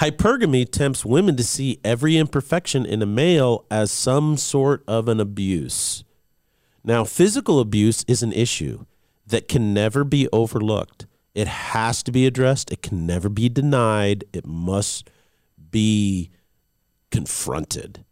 Hypergamy 0.00 0.70
tempts 0.70 1.04
women 1.04 1.36
to 1.36 1.42
see 1.42 1.80
every 1.82 2.16
imperfection 2.16 2.86
in 2.86 3.02
a 3.02 3.06
male 3.06 3.64
as 3.68 3.90
some 3.90 4.36
sort 4.36 4.84
of 4.86 5.08
an 5.08 5.18
abuse. 5.18 6.04
Now, 6.84 7.02
physical 7.02 7.58
abuse 7.58 8.04
is 8.06 8.22
an 8.22 8.32
issue 8.32 8.84
that 9.26 9.48
can 9.48 9.74
never 9.74 10.04
be 10.04 10.28
overlooked. 10.32 11.06
It 11.34 11.48
has 11.48 12.02
to 12.04 12.12
be 12.12 12.26
addressed, 12.26 12.70
it 12.70 12.80
can 12.80 13.06
never 13.06 13.28
be 13.28 13.48
denied, 13.48 14.24
it 14.32 14.46
must 14.46 15.10
be 15.70 16.30
confronted. 17.10 18.04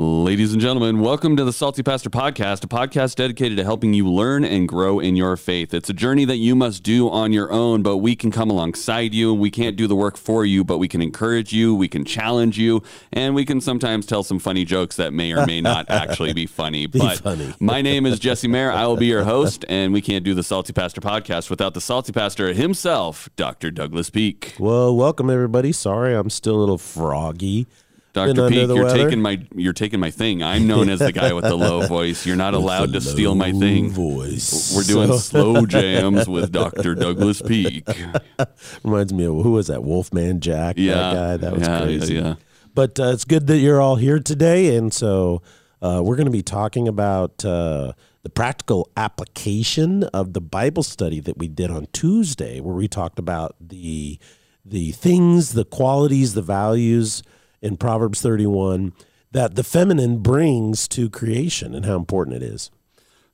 Ladies 0.00 0.52
and 0.52 0.62
gentlemen, 0.62 1.00
welcome 1.00 1.36
to 1.36 1.42
the 1.42 1.52
Salty 1.52 1.82
Pastor 1.82 2.08
Podcast, 2.08 2.62
a 2.62 2.68
podcast 2.68 3.16
dedicated 3.16 3.58
to 3.58 3.64
helping 3.64 3.94
you 3.94 4.08
learn 4.08 4.44
and 4.44 4.68
grow 4.68 5.00
in 5.00 5.16
your 5.16 5.36
faith. 5.36 5.74
It's 5.74 5.90
a 5.90 5.92
journey 5.92 6.24
that 6.26 6.36
you 6.36 6.54
must 6.54 6.84
do 6.84 7.10
on 7.10 7.32
your 7.32 7.50
own, 7.50 7.82
but 7.82 7.96
we 7.96 8.14
can 8.14 8.30
come 8.30 8.48
alongside 8.48 9.12
you. 9.12 9.34
We 9.34 9.50
can't 9.50 9.74
do 9.74 9.88
the 9.88 9.96
work 9.96 10.16
for 10.16 10.44
you, 10.44 10.62
but 10.62 10.78
we 10.78 10.86
can 10.86 11.02
encourage 11.02 11.52
you, 11.52 11.74
we 11.74 11.88
can 11.88 12.04
challenge 12.04 12.56
you, 12.56 12.80
and 13.12 13.34
we 13.34 13.44
can 13.44 13.60
sometimes 13.60 14.06
tell 14.06 14.22
some 14.22 14.38
funny 14.38 14.64
jokes 14.64 14.94
that 14.94 15.12
may 15.12 15.32
or 15.32 15.44
may 15.46 15.60
not 15.60 15.90
actually 15.90 16.32
be 16.32 16.46
funny. 16.46 16.86
Be 16.86 17.00
but 17.00 17.18
funny. 17.18 17.52
my 17.58 17.82
name 17.82 18.06
is 18.06 18.20
Jesse 18.20 18.46
Mayer. 18.46 18.70
I 18.70 18.86
will 18.86 18.96
be 18.96 19.06
your 19.06 19.24
host, 19.24 19.64
and 19.68 19.92
we 19.92 20.00
can't 20.00 20.24
do 20.24 20.32
the 20.32 20.44
Salty 20.44 20.72
Pastor 20.72 21.00
Podcast 21.00 21.50
without 21.50 21.74
the 21.74 21.80
Salty 21.80 22.12
Pastor 22.12 22.52
himself, 22.52 23.28
Dr. 23.34 23.72
Douglas 23.72 24.10
Peak. 24.10 24.54
Well, 24.60 24.94
welcome 24.94 25.28
everybody. 25.28 25.72
Sorry, 25.72 26.14
I'm 26.14 26.30
still 26.30 26.54
a 26.54 26.60
little 26.60 26.78
froggy. 26.78 27.66
Dr. 28.12 28.48
Peak, 28.48 28.68
you're 28.68 28.84
weather? 28.84 29.04
taking 29.04 29.20
my 29.22 29.46
you're 29.54 29.72
taking 29.72 30.00
my 30.00 30.10
thing. 30.10 30.42
I'm 30.42 30.66
known 30.66 30.88
as 30.88 30.98
the 30.98 31.12
guy 31.12 31.32
with 31.32 31.44
the 31.44 31.54
low 31.56 31.86
voice. 31.86 32.26
You're 32.26 32.36
not 32.36 32.54
allowed 32.54 32.92
to 32.94 33.00
steal 33.00 33.34
my 33.34 33.52
thing. 33.52 33.90
Voice. 33.90 34.74
We're 34.74 34.82
doing 34.84 35.08
So- 35.12 35.18
slow 35.18 35.66
jams 35.76 36.28
with 36.28 36.50
Dr. 36.50 36.94
Douglas 36.94 37.42
Peak. 37.42 37.86
reminds 38.82 39.12
me 39.12 39.24
of 39.24 39.34
who 39.42 39.52
was 39.52 39.66
that? 39.68 39.84
Wolfman 39.84 40.40
Jack. 40.40 40.76
Yeah, 40.78 40.94
that 40.94 41.14
guy. 41.14 41.36
That 41.36 41.52
was 41.52 41.62
yeah, 41.62 41.78
yeah, 41.78 41.84
crazy. 41.84 42.14
yeah. 42.14 42.34
But 42.74 42.98
uh, 42.98 43.04
it's 43.12 43.24
good 43.24 43.46
that 43.48 43.58
you're 43.58 43.80
all 43.80 43.96
here 43.96 44.18
today, 44.20 44.76
and 44.76 44.92
so 44.92 45.42
uh, 45.82 46.00
we're 46.04 46.16
going 46.16 46.26
to 46.26 46.32
be 46.32 46.42
talking 46.42 46.86
about 46.88 47.44
uh, 47.44 47.92
the 48.22 48.30
practical 48.30 48.88
application 48.96 50.04
of 50.04 50.32
the 50.32 50.40
Bible 50.40 50.82
study 50.82 51.20
that 51.20 51.38
we 51.38 51.48
did 51.48 51.70
on 51.70 51.86
Tuesday, 51.92 52.60
where 52.60 52.74
we 52.74 52.88
talked 52.88 53.18
about 53.18 53.54
the 53.60 54.18
the 54.64 54.92
things, 54.92 55.52
the 55.54 55.64
qualities, 55.64 56.34
the 56.34 56.42
values 56.42 57.22
in 57.60 57.76
Proverbs 57.76 58.20
31 58.20 58.92
that 59.32 59.54
the 59.54 59.64
feminine 59.64 60.18
brings 60.18 60.88
to 60.88 61.10
creation 61.10 61.74
and 61.74 61.84
how 61.84 61.96
important 61.96 62.36
it 62.36 62.42
is. 62.42 62.70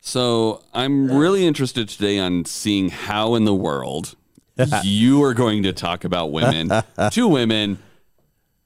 So 0.00 0.62
I'm 0.74 1.10
really 1.10 1.46
interested 1.46 1.88
today 1.88 2.18
on 2.18 2.44
seeing 2.44 2.90
how 2.90 3.34
in 3.34 3.44
the 3.44 3.54
world 3.54 4.16
you 4.82 5.22
are 5.22 5.34
going 5.34 5.62
to 5.62 5.72
talk 5.72 6.04
about 6.04 6.30
women 6.30 6.70
to 7.12 7.28
women 7.28 7.78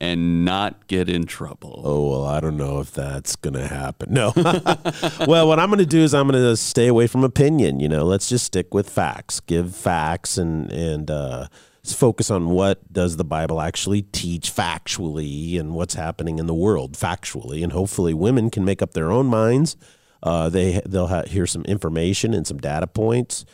and 0.01 0.45
not 0.45 0.87
get 0.87 1.09
in 1.09 1.27
trouble. 1.27 1.83
Oh, 1.85 2.11
well, 2.11 2.25
I 2.25 2.41
don't 2.41 2.57
know 2.57 2.81
if 2.81 2.93
that's 2.93 3.35
going 3.37 3.55
to 3.55 3.67
happen. 3.67 4.13
No. 4.13 4.33
well, 5.27 5.49
what 5.49 5.59
I'm 5.59 5.69
going 5.69 5.79
to 5.79 5.87
do 5.87 6.01
is 6.01 6.15
I'm 6.15 6.29
going 6.29 6.41
to 6.41 6.57
stay 6.57 6.87
away 6.87 7.09
from 7.09 7.25
opinion. 7.25 7.81
You 7.81 7.89
know, 7.89 8.05
let's 8.05 8.29
just 8.29 8.45
stick 8.45 8.73
with 8.73 8.89
facts, 8.89 9.41
give 9.41 9.75
facts 9.75 10.39
and, 10.39 10.71
and, 10.71 11.11
uh, 11.11 11.49
focus 11.93 12.31
on 12.31 12.51
what 12.51 12.93
does 12.93 13.17
the 13.17 13.25
Bible 13.25 13.61
actually 13.61 14.03
teach 14.03 14.55
factually 14.55 15.59
and 15.59 15.75
what's 15.75 15.95
happening 15.95 16.39
in 16.39 16.47
the 16.47 16.55
world 16.55 16.93
factually. 16.93 17.63
And 17.63 17.73
hopefully 17.73 18.15
women 18.15 18.51
can 18.51 18.65
make 18.65 18.83
up 18.83 18.93
their 18.95 19.11
own 19.11 19.27
minds. 19.27 19.77
Uh, 20.23 20.49
they, 20.49 20.81
they'll 20.85 21.07
ha- 21.07 21.27
hear 21.27 21.47
some 21.47 21.63
information 21.65 22.35
and 22.35 22.47
some 22.47 22.59
data 22.59 22.87
points. 22.87 23.45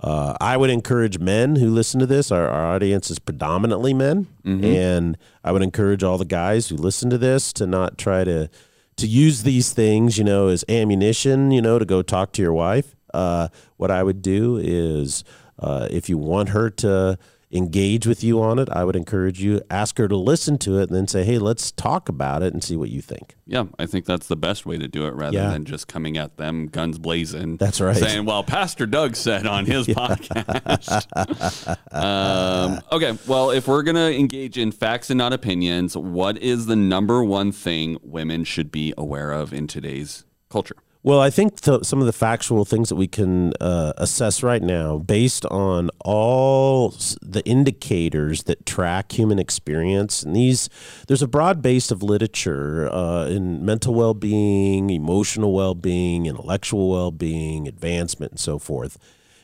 Uh, 0.00 0.34
I 0.40 0.56
would 0.56 0.70
encourage 0.70 1.18
men 1.18 1.56
who 1.56 1.68
listen 1.68 2.00
to 2.00 2.06
this. 2.06 2.30
Our, 2.32 2.48
our 2.48 2.74
audience 2.74 3.10
is 3.10 3.18
predominantly 3.18 3.92
men, 3.92 4.28
and 4.64 5.18
I 5.44 5.52
would 5.52 5.62
encourage 5.62 6.02
all 6.02 6.16
the 6.16 6.24
guys 6.24 6.68
who 6.68 6.76
listen 6.76 7.10
to 7.10 7.18
this 7.18 7.52
to 7.54 7.66
not 7.66 7.98
try 7.98 8.24
to 8.24 8.48
to 8.96 9.06
use 9.06 9.42
these 9.44 9.72
things, 9.72 10.18
you 10.18 10.24
know, 10.24 10.48
as 10.48 10.62
ammunition, 10.68 11.50
you 11.50 11.62
know, 11.62 11.78
to 11.78 11.84
go 11.86 12.02
talk 12.02 12.32
to 12.32 12.42
your 12.42 12.52
wife. 12.52 12.94
Uh, 13.14 13.48
what 13.76 13.90
I 13.90 14.02
would 14.02 14.20
do 14.22 14.58
is, 14.62 15.24
uh, 15.58 15.88
if 15.90 16.08
you 16.08 16.18
want 16.18 16.50
her 16.50 16.68
to 16.70 17.18
engage 17.52 18.06
with 18.06 18.22
you 18.22 18.40
on 18.40 18.58
it, 18.60 18.68
I 18.70 18.84
would 18.84 18.94
encourage 18.94 19.42
you 19.42 19.60
ask 19.70 19.98
her 19.98 20.06
to 20.06 20.16
listen 20.16 20.56
to 20.58 20.78
it, 20.78 20.84
and 20.88 20.94
then 20.96 21.08
say, 21.08 21.24
"Hey, 21.24 21.38
let's 21.38 21.72
talk 21.72 22.08
about 22.08 22.42
it 22.44 22.52
and 22.52 22.62
see 22.62 22.76
what 22.76 22.90
you 22.90 23.00
think." 23.02 23.36
Yeah, 23.46 23.64
I 23.78 23.86
think 23.86 24.04
that's 24.04 24.28
the 24.28 24.36
best 24.36 24.66
way 24.66 24.78
to 24.78 24.86
do 24.86 25.06
it 25.06 25.14
rather 25.14 25.36
Yeah. 25.36 25.50
than 25.50 25.64
just 25.64 25.88
coming 25.88 26.16
at 26.16 26.36
them 26.36 26.66
guns 26.68 26.98
blazing. 26.98 27.56
That's 27.56 27.80
right. 27.80 27.96
Saying, 27.96 28.24
well, 28.24 28.44
Pastor 28.44 28.86
Doug 28.86 29.16
said 29.16 29.46
on 29.48 29.66
his 29.66 29.86
podcast. 29.88 31.76
um, 31.92 32.80
okay, 32.92 33.18
well, 33.26 33.50
if 33.50 33.66
we're 33.66 33.82
going 33.82 33.96
to 33.96 34.16
engage 34.16 34.56
in 34.56 34.70
facts 34.72 35.10
and 35.10 35.18
not 35.18 35.32
opinions, 35.32 35.96
what 35.96 36.38
is 36.38 36.66
the 36.66 36.76
number 36.76 37.24
one 37.24 37.52
thing 37.52 37.98
women 38.02 38.44
should 38.44 38.70
be 38.70 38.94
aware 38.96 39.32
of 39.32 39.52
in 39.52 39.66
today's 39.66 40.24
culture? 40.48 40.76
Well, 41.02 41.18
I 41.18 41.30
think 41.30 41.62
th- 41.62 41.84
some 41.84 42.00
of 42.00 42.06
the 42.06 42.12
factual 42.12 42.66
things 42.66 42.90
that 42.90 42.96
we 42.96 43.08
can 43.08 43.54
uh, 43.58 43.94
assess 43.96 44.42
right 44.42 44.62
now, 44.62 44.98
based 44.98 45.46
on 45.46 45.88
all 46.04 46.94
the 47.22 47.42
indicators 47.46 48.42
that 48.42 48.66
track 48.66 49.12
human 49.12 49.38
experience, 49.38 50.22
and 50.22 50.36
these, 50.36 50.68
there's 51.08 51.22
a 51.22 51.26
broad 51.26 51.62
base 51.62 51.90
of 51.90 52.02
literature 52.02 52.92
uh, 52.92 53.24
in 53.28 53.64
mental 53.64 53.94
well-being, 53.94 54.90
emotional 54.90 55.54
well-being, 55.54 56.26
intellectual 56.26 56.90
well-being, 56.90 57.66
advancement, 57.66 58.32
and 58.32 58.40
so 58.40 58.58
forth. 58.58 58.98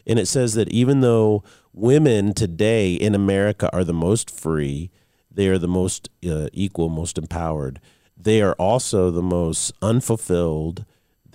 And 0.06 0.18
it 0.18 0.26
says 0.26 0.52
that 0.54 0.68
even 0.68 1.00
though 1.00 1.42
women 1.72 2.34
today 2.34 2.92
in 2.92 3.14
America 3.14 3.70
are 3.72 3.82
the 3.82 3.94
most 3.94 4.30
free, 4.30 4.90
they 5.30 5.48
are 5.48 5.58
the 5.58 5.66
most 5.66 6.10
uh, 6.28 6.48
equal, 6.52 6.90
most 6.90 7.16
empowered. 7.16 7.80
They 8.14 8.42
are 8.42 8.54
also 8.54 9.10
the 9.10 9.22
most 9.22 9.72
unfulfilled. 9.80 10.84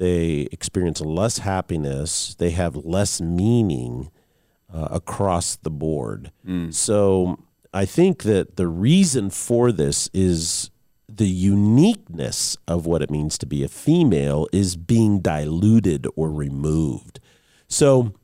They 0.02 0.48
experience 0.52 1.00
less 1.00 1.38
happiness. 1.38 2.34
They 2.40 2.50
have 2.50 2.76
less 2.76 3.22
meaning 3.22 4.10
uh, 4.74 4.88
across 4.90 5.58
the 5.58 5.70
board. 5.70 6.32
So 6.72 7.38
I 7.72 7.86
think 7.86 8.24
that 8.24 8.56
the 8.56 8.66
reason 8.66 9.30
for 9.30 9.72
this 9.72 10.10
is 10.12 10.72
the 11.08 11.28
uniqueness 11.28 12.58
of 12.68 12.88
what 12.88 13.04
it 13.04 13.12
means 13.12 13.38
to 13.38 13.46
be 13.46 13.64
a 13.64 13.68
female 13.68 14.48
is 14.52 14.76
being 14.76 15.20
diluted 15.20 16.08
or 16.16 16.32
removed. 16.32 17.20
So, 17.68 18.16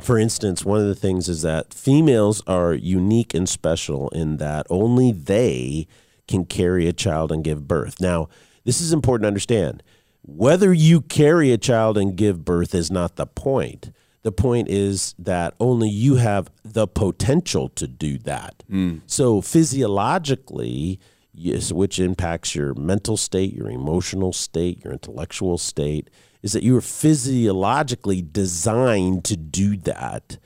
for 0.00 0.18
instance, 0.18 0.64
one 0.64 0.80
of 0.80 0.86
the 0.86 0.94
things 0.94 1.28
is 1.28 1.42
that 1.42 1.74
females 1.74 2.42
are 2.46 2.72
unique 2.72 3.34
and 3.34 3.46
special 3.46 4.08
in 4.10 4.38
that 4.38 4.66
only 4.70 5.12
they 5.12 5.86
can 6.26 6.46
carry 6.46 6.88
a 6.88 6.94
child 6.94 7.30
and 7.30 7.44
give 7.44 7.68
birth. 7.68 8.00
Now, 8.00 8.30
this 8.64 8.80
is 8.80 8.90
important 8.90 9.24
to 9.24 9.28
understand. 9.28 9.82
Whether 10.30 10.74
you 10.74 11.00
carry 11.00 11.52
a 11.52 11.58
child 11.58 11.96
and 11.96 12.14
give 12.14 12.44
birth 12.44 12.74
is 12.74 12.90
not 12.90 13.16
the 13.16 13.26
point. 13.26 13.92
The 14.22 14.32
point 14.32 14.68
is 14.68 15.14
that 15.18 15.54
only 15.58 15.88
you 15.88 16.16
have 16.16 16.50
the 16.62 16.86
potential 16.86 17.70
to 17.70 17.86
do 17.86 18.18
that. 18.18 18.62
Hmm. 18.68 18.98
So, 19.06 19.40
physiologically, 19.40 21.00
yes, 21.32 21.72
which 21.72 21.98
impacts 21.98 22.54
your 22.54 22.74
mental 22.74 23.16
state, 23.16 23.54
your 23.54 23.70
emotional 23.70 24.34
state, 24.34 24.84
your 24.84 24.92
intellectual 24.92 25.56
state, 25.56 26.10
is 26.42 26.52
that 26.52 26.62
you 26.62 26.76
are 26.76 26.82
physiologically 26.82 28.20
designed 28.20 29.24
to 29.24 29.36
do 29.36 29.78
that. 29.78 30.36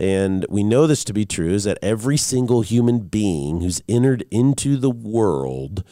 And 0.00 0.46
we 0.48 0.62
know 0.62 0.86
this 0.86 1.04
to 1.04 1.12
be 1.12 1.26
true 1.26 1.52
is 1.52 1.64
that 1.64 1.78
every 1.82 2.16
single 2.16 2.62
human 2.62 3.00
being 3.00 3.60
who's 3.60 3.82
entered 3.86 4.24
into 4.30 4.78
the 4.78 4.90
world 4.90 5.84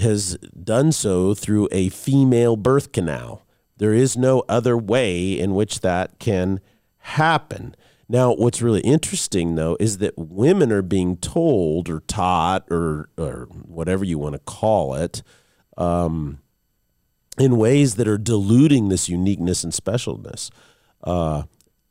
has 0.00 0.36
done 0.62 0.92
so 0.92 1.34
through 1.34 1.68
a 1.72 1.88
female 1.88 2.56
birth 2.56 2.92
canal. 2.92 3.44
There 3.76 3.94
is 3.94 4.16
no 4.16 4.44
other 4.48 4.76
way 4.76 5.38
in 5.38 5.54
which 5.54 5.80
that 5.80 6.18
can 6.18 6.60
happen. 6.98 7.74
Now, 8.08 8.32
what's 8.34 8.62
really 8.62 8.80
interesting 8.80 9.54
though 9.54 9.76
is 9.78 9.98
that 9.98 10.16
women 10.16 10.72
are 10.72 10.82
being 10.82 11.16
told 11.16 11.88
or 11.88 12.00
taught 12.00 12.64
or 12.70 13.10
or 13.18 13.48
whatever 13.50 14.04
you 14.04 14.18
want 14.18 14.34
to 14.34 14.38
call 14.40 14.94
it 14.94 15.22
um, 15.76 16.40
in 17.38 17.58
ways 17.58 17.96
that 17.96 18.08
are 18.08 18.18
diluting 18.18 18.88
this 18.88 19.08
uniqueness 19.08 19.62
and 19.62 19.72
specialness. 19.72 20.50
Uh, 21.04 21.42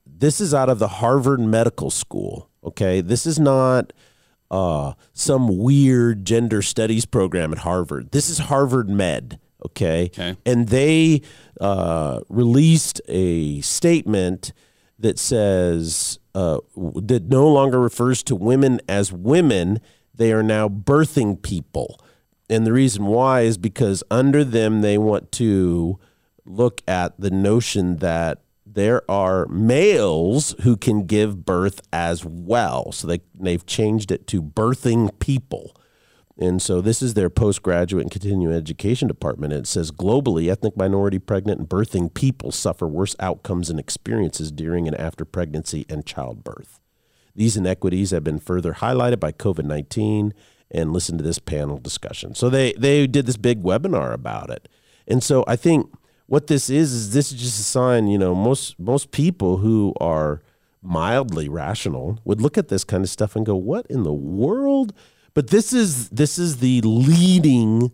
this 0.06 0.42
is 0.42 0.54
out 0.54 0.70
of 0.70 0.80
the 0.80 0.88
Harvard 0.88 1.40
Medical 1.40 1.92
School. 1.92 2.50
Okay, 2.64 3.00
this 3.00 3.26
is 3.26 3.40
not 3.40 3.94
uh, 4.52 4.94
some 5.14 5.58
weird 5.58 6.26
gender 6.26 6.62
studies 6.62 7.06
program 7.06 7.52
at 7.52 7.60
Harvard. 7.60 8.12
This 8.12 8.30
is 8.30 8.38
Harvard 8.40 8.90
Med. 8.90 9.40
Okay, 9.66 10.06
Okay. 10.14 10.38
and 10.46 10.70
they 10.70 11.22
uh, 11.60 12.22
released 12.30 13.02
a 13.08 13.60
statement 13.62 14.54
that 15.00 15.18
says 15.18 16.20
uh, 16.36 16.60
that 16.76 17.24
no 17.30 17.48
longer 17.52 17.80
refers 17.80 18.22
to 18.24 18.36
women 18.36 18.80
as 18.88 19.12
women. 19.12 19.80
They 20.14 20.32
are 20.32 20.44
now 20.44 20.70
birthing 20.70 21.42
people. 21.42 22.00
And 22.50 22.66
the 22.66 22.72
reason 22.72 23.08
why 23.08 23.42
is 23.42 23.58
because 23.58 24.04
under 24.10 24.44
them, 24.44 24.82
they 24.82 24.98
want 24.98 25.32
to 25.34 26.00
look 26.46 26.82
at 26.88 27.20
the 27.20 27.32
notion 27.32 27.98
that 27.98 28.42
there 28.78 29.02
are 29.10 29.48
males 29.48 30.54
who 30.62 30.78
can 30.78 31.08
give 31.08 31.44
birth 31.44 31.82
as 31.92 32.24
well. 32.24 32.92
So 32.92 33.08
they, 33.08 33.22
they've 33.34 33.66
changed 33.66 34.12
it 34.12 34.28
to 34.28 34.40
birthing 34.40 35.18
people. 35.18 35.76
And 36.38 36.62
so 36.62 36.80
this 36.80 37.02
is 37.02 37.16
their 37.16 37.32
postgraduate 37.32 38.04
and 38.04 38.12
continuing 38.12 38.54
education 38.54 39.08
department. 39.08 39.52
It 39.54 39.66
says 39.66 39.90
globally, 39.90 40.52
ethnic 40.52 40.78
minority 40.78 41.18
pregnant 41.18 41.60
and 41.60 41.68
birthing 41.68 42.14
people 42.14 42.52
suffer 42.52 42.88
worse 42.88 43.16
outcomes 43.20 43.72
and 43.72 43.80
experiences 43.80 44.52
during 44.52 44.88
and 44.88 44.96
after 44.96 45.26
pregnancy 45.26 45.88
and 45.90 46.06
childbirth. 46.06 46.80
These 47.34 47.58
inequities 47.58 48.12
have 48.12 48.24
been 48.24 48.38
further 48.38 48.74
highlighted 48.74 49.20
by 49.20 49.32
COVID 49.32 49.66
19 49.66 50.36
and 50.70 50.94
listen 50.94 51.18
to 51.18 51.24
this 51.24 51.40
panel 51.40 51.80
discussion. 51.80 52.36
So 52.36 52.48
they, 52.48 52.74
they 52.74 53.08
did 53.08 53.26
this 53.26 53.38
big 53.38 53.64
webinar 53.64 54.14
about 54.14 54.52
it. 54.52 54.70
And 55.08 55.24
so 55.24 55.44
I 55.48 55.56
think 55.56 55.92
what 56.28 56.48
this 56.48 56.70
is 56.70 56.94
is 56.94 57.14
this 57.14 57.32
is 57.32 57.42
just 57.42 57.60
a 57.60 57.64
sign, 57.64 58.08
you 58.08 58.18
know, 58.18 58.36
most 58.36 58.80
most 58.80 59.12
people 59.12 59.58
who 59.58 59.94
are 60.00 60.42
mildly 60.82 61.50
rational 61.50 62.20
would 62.24 62.40
look 62.40 62.58
at 62.58 62.68
this 62.68 62.84
kind 62.84 63.04
of 63.04 63.10
stuff 63.10 63.36
and 63.36 63.46
go, 63.46 63.56
"What 63.56 63.88
in 63.88 64.04
the 64.04 64.14
world?" 64.14 64.94
But 65.34 65.50
this 65.50 65.74
is 65.74 66.10
this 66.10 66.38
is 66.38 66.58
the 66.58 66.82
leading 66.82 67.92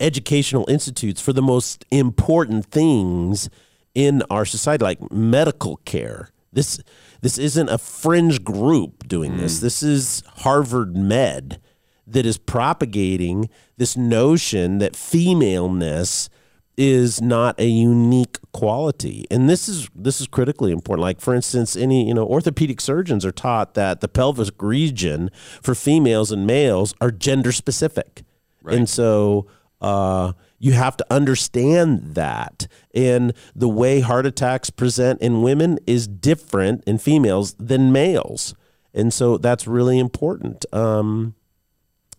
educational 0.00 0.68
institutes 0.68 1.20
for 1.20 1.32
the 1.32 1.42
most 1.42 1.84
important 1.90 2.66
things 2.66 3.48
in 3.94 4.22
our 4.30 4.44
society, 4.44 4.84
like 4.84 5.10
medical 5.10 5.76
care. 5.84 6.28
This 6.52 6.80
this 7.22 7.38
isn't 7.38 7.68
a 7.68 7.78
fringe 7.78 8.44
group 8.44 9.08
doing 9.08 9.32
mm. 9.32 9.38
this. 9.38 9.60
This 9.60 9.82
is 9.82 10.22
Harvard 10.38 10.94
Med 10.96 11.60
that 12.06 12.26
is 12.26 12.36
propagating 12.36 13.48
this 13.78 13.96
notion 13.96 14.78
that 14.78 14.94
femaleness 14.94 16.28
is 16.76 17.20
not 17.20 17.58
a 17.58 17.66
unique 17.66 18.38
quality. 18.52 19.26
And 19.30 19.48
this 19.48 19.68
is 19.68 19.88
this 19.94 20.20
is 20.20 20.26
critically 20.26 20.72
important. 20.72 21.02
Like 21.02 21.20
for 21.20 21.34
instance 21.34 21.76
any 21.76 22.06
you 22.06 22.14
know 22.14 22.26
orthopedic 22.26 22.80
surgeons 22.80 23.24
are 23.24 23.32
taught 23.32 23.74
that 23.74 24.00
the 24.00 24.08
pelvic 24.08 24.60
region 24.60 25.30
for 25.62 25.74
females 25.74 26.32
and 26.32 26.46
males 26.46 26.94
are 27.00 27.10
gender 27.10 27.52
specific. 27.52 28.22
Right. 28.62 28.78
and 28.78 28.88
so 28.88 29.46
uh, 29.82 30.32
you 30.58 30.72
have 30.72 30.96
to 30.96 31.06
understand 31.10 32.14
that. 32.14 32.66
And 32.94 33.34
the 33.54 33.68
way 33.68 34.00
heart 34.00 34.24
attacks 34.24 34.70
present 34.70 35.20
in 35.20 35.42
women 35.42 35.78
is 35.86 36.08
different 36.08 36.82
in 36.86 36.96
females 36.96 37.54
than 37.58 37.92
males. 37.92 38.54
And 38.94 39.12
so 39.12 39.36
that's 39.36 39.66
really 39.66 39.98
important. 39.98 40.64
Um, 40.72 41.34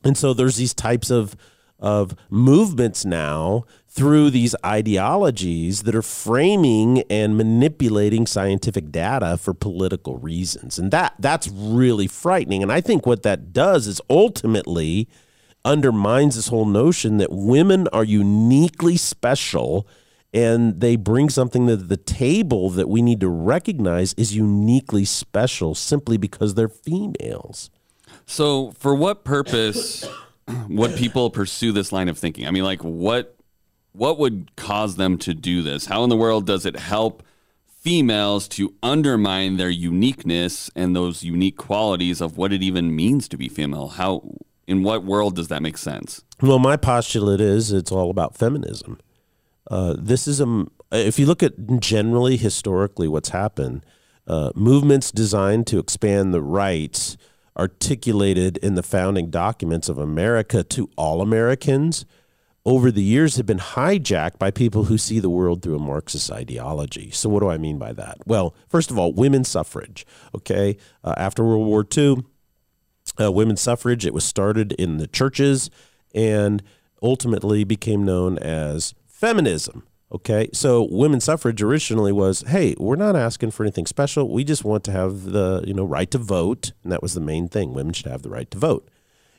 and 0.03 0.15
so 0.15 0.33
there's 0.33 0.57
these 0.57 0.75
types 0.75 1.09
of 1.09 1.35
of 1.77 2.15
movements 2.29 3.03
now 3.03 3.65
through 3.95 4.30
these 4.30 4.53
ideologies 4.65 5.83
that 5.83 5.95
are 5.95 6.01
framing 6.01 7.01
and 7.09 7.38
manipulating 7.38 8.27
scientific 8.27 8.92
data 8.92 9.38
for 9.38 9.53
political 9.53 10.18
reasons. 10.18 10.77
And 10.77 10.92
that 10.92 11.13
that's 11.18 11.47
really 11.47 12.07
frightening. 12.07 12.62
And 12.62 12.74
I 12.74 12.81
think 12.81 13.06
what 13.06 13.24
that 13.24 13.53
does 13.53 13.88
is 13.88 14.01
ultimately 14.09 15.07
undermines 15.63 16.36
this 16.36 16.50
whole 16.50 16.65
notion 16.65 17.18
that 17.18 17.31
women 17.31 17.88
are 17.94 18.03
uniquely 18.03 18.97
special 18.97 19.88
and 20.33 20.81
they 20.81 20.98
bring 20.98 21.30
something 21.30 21.65
to 21.68 21.77
the 21.77 21.95
table 21.95 22.69
that 22.71 22.89
we 22.89 23.01
need 23.01 23.21
to 23.21 23.30
recognize 23.30 24.13
is 24.15 24.36
uniquely 24.36 25.06
special 25.06 25.74
simply 25.74 26.18
because 26.18 26.56
they're 26.56 26.68
females. 26.68 27.69
So, 28.25 28.71
for 28.71 28.94
what 28.94 29.24
purpose 29.24 30.06
would 30.68 30.95
people 30.95 31.30
pursue 31.30 31.71
this 31.71 31.94
line 31.94 32.09
of 32.09 32.18
thinking? 32.18 32.45
I 32.45 32.51
mean, 32.51 32.65
like 32.65 32.83
what 32.83 33.34
what 33.97 34.18
would 34.19 34.51
cause 34.56 34.95
them 34.95 35.18
to 35.19 35.33
do 35.33 35.62
this? 35.62 35.86
How 35.86 36.03
in 36.03 36.09
the 36.09 36.18
world 36.18 36.45
does 36.45 36.65
it 36.65 36.77
help 36.77 37.24
females 37.68 38.47
to 38.50 38.74
undermine 38.81 39.57
their 39.57 39.69
uniqueness 39.69 40.69
and 40.75 40.95
those 40.95 41.24
unique 41.24 41.57
qualities 41.57 42.19
of 42.19 42.38
what 42.38 42.51
it 42.51 42.63
even 42.63 42.95
means 42.95 43.27
to 43.30 43.38
be 43.38 43.47
female? 43.47 43.89
How 43.89 44.24
in 44.68 44.83
what 44.83 45.03
world 45.03 45.36
does 45.36 45.47
that 45.50 45.62
make 45.62 45.77
sense? 45.77 46.24
Well, 46.42 46.59
my 46.59 46.77
postulate 46.77 47.42
is 47.42 47.71
it's 47.71 47.92
all 47.92 48.09
about 48.09 48.36
feminism. 48.36 49.00
Uh, 49.69 49.95
this 49.98 50.27
is 50.27 50.41
a 50.41 50.65
if 50.91 51.18
you 51.18 51.25
look 51.25 51.44
at 51.44 51.80
generally 51.80 52.38
historically 52.38 53.07
what's 53.07 53.30
happened, 53.30 53.86
uh, 54.27 54.51
movements 54.56 55.12
designed 55.12 55.68
to 55.68 55.80
expand 55.80 56.33
the 56.33 56.41
rights 56.41 57.18
articulated 57.57 58.57
in 58.57 58.75
the 58.75 58.83
founding 58.83 59.30
documents 59.30 59.88
of 59.88 59.98
America 59.98 60.63
to 60.63 60.89
all 60.98 61.21
Americans 61.21 62.06
over 62.65 62.91
the 62.91 63.03
years 63.03 63.38
have 63.38 63.45
been 63.45 63.59
hijacked 63.59 64.39
by 64.39 64.50
people 64.50 64.85
who 64.85 64.97
see 64.97 65.19
the 65.19 65.29
world 65.29 65.62
through 65.62 65.75
a 65.75 65.79
Marxist 65.79 66.31
ideology. 66.31 67.12
So, 67.12 67.29
what 67.29 67.41
do 67.41 67.50
I 67.50 67.57
mean 67.57 67.77
by 67.77 67.94
that? 67.94 68.17
Well, 68.25 68.56
first 68.67 68.89
of 68.89 68.97
all, 68.97 69.13
women's 69.13 69.47
suffrage. 69.47 70.06
Okay, 70.33 70.77
uh, 71.03 71.13
after 71.15 71.44
World 71.44 71.67
War 71.67 71.85
II, 71.95 72.23
uh, 73.19 73.31
women's 73.31 73.62
suffrage 73.62 74.06
it 74.06 74.13
was 74.13 74.25
started 74.25 74.71
in 74.73 74.97
the 74.97 75.07
churches 75.07 75.69
and 76.13 76.63
ultimately 77.03 77.63
became 77.63 78.03
known 78.03 78.38
as 78.39 78.95
feminism. 79.06 79.83
Okay, 80.12 80.50
so 80.53 80.88
women's 80.89 81.25
suffrage 81.25 81.62
originally 81.62 82.12
was, 82.12 82.41
hey, 82.47 82.75
we're 82.77 82.95
not 82.95 83.15
asking 83.15 83.51
for 83.51 83.63
anything 83.63 83.85
special. 83.85 84.31
We 84.31 84.44
just 84.44 84.63
want 84.63 84.83
to 84.85 84.91
have 84.91 85.23
the 85.23 85.63
you 85.67 85.73
know 85.73 85.85
right 85.85 86.09
to 86.12 86.17
vote, 86.17 86.71
and 86.83 86.91
that 86.91 87.03
was 87.03 87.13
the 87.13 87.21
main 87.21 87.47
thing. 87.47 87.73
Women 87.73 87.94
should 87.94 88.07
have 88.07 88.23
the 88.23 88.29
right 88.29 88.50
to 88.50 88.57
vote 88.57 88.89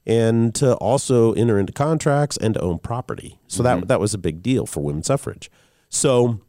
and 0.07 0.55
to 0.55 0.75
also 0.75 1.33
enter 1.33 1.59
into 1.59 1.73
contracts 1.73 2.37
and 2.37 2.55
to 2.55 2.61
own 2.61 2.79
property. 2.79 3.39
So 3.49 3.63
mm-hmm. 3.63 3.81
that 3.81 3.89
that 3.89 4.01
was 4.01 4.15
a 4.15 4.19
big 4.19 4.43
deal 4.43 4.67
for 4.67 4.83
women's 4.83 5.07
suffrage. 5.07 5.51
So 5.89 6.41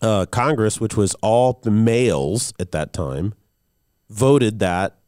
uh, 0.00 0.26
Congress, 0.26 0.80
which 0.80 0.96
was 0.96 1.14
all 1.22 1.60
the 1.62 1.70
males 1.70 2.52
at 2.58 2.72
that 2.72 2.92
time, 2.92 3.34
voted 4.10 4.58
that 4.60 4.98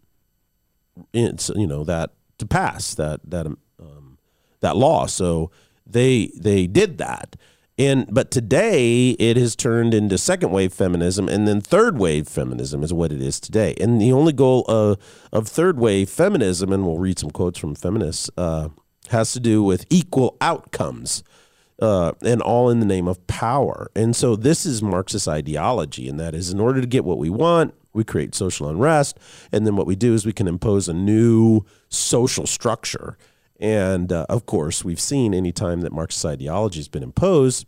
it's 1.13 1.51
you 1.55 1.67
know 1.67 1.85
that 1.85 2.11
to 2.39 2.47
pass 2.47 2.95
that 2.95 3.21
that 3.25 3.47
um, 3.47 4.19
that 4.61 4.77
law. 4.77 5.07
So 5.07 5.51
they 5.87 6.31
they 6.37 6.67
did 6.67 6.99
that. 6.99 7.37
And 7.77 8.07
but 8.13 8.31
today 8.31 9.11
it 9.11 9.37
has 9.37 9.57
turned 9.57 9.95
into 9.95 10.17
second 10.17 10.53
wave 10.53 10.73
feminism, 10.73 11.29
and 11.29 11.49
then 11.49 11.61
third 11.61 11.99
wave 11.99 12.29
feminism 12.29 12.85
is 12.85 12.93
what 12.93 13.11
it 13.11 13.21
is 13.21 13.41
today. 13.41 13.75
And 13.81 14.01
the 14.01 14.13
only 14.13 14.33
goal 14.33 14.65
of 14.69 14.99
of 15.33 15.49
third 15.49 15.79
wave 15.79 16.09
feminism, 16.09 16.73
and 16.73 16.87
we'll 16.87 16.99
read 16.99 17.19
some 17.19 17.31
quotes 17.31 17.59
from 17.59 17.75
feminists, 17.75 18.31
uh, 18.37 18.69
has 19.09 19.33
to 19.33 19.41
do 19.41 19.63
with 19.63 19.87
equal 19.91 20.37
outcomes, 20.41 21.25
uh, 21.83 22.13
and 22.23 22.41
all 22.41 22.71
in 22.71 22.79
the 22.79 22.87
name 22.87 23.09
of 23.09 23.27
power. 23.27 23.91
And 23.97 24.15
so 24.15 24.37
this 24.37 24.65
is 24.65 24.81
Marxist 24.81 25.27
ideology, 25.27 26.09
and 26.09 26.21
that 26.21 26.35
is 26.35 26.53
in 26.53 26.61
order 26.61 26.81
to 26.81 26.87
get 26.87 27.05
what 27.05 27.19
we 27.19 27.29
want, 27.29 27.75
we 27.93 28.05
create 28.05 28.37
social 28.37 28.69
unrest, 28.69 29.19
and 29.51 29.67
then 29.67 29.75
what 29.75 29.89
we 29.89 29.97
do 29.97 30.15
is 30.15 30.25
we 30.25 30.33
can 30.33 30.47
impose 30.47 30.89
a 30.89 30.95
new 30.95 31.65
social 31.89 32.47
structure 32.47 33.19
and 33.65 34.13
uh, 34.13 34.27
of 34.29 34.45
course, 34.45 34.85
we've 34.85 35.01
seen 35.01 35.33
any 35.33 35.51
time 35.51 35.81
that 35.81 35.93
Marxist 35.93 36.27
ideology 36.27 36.81
has 36.81 36.89
been 36.89 37.03
imposed, 37.03 37.65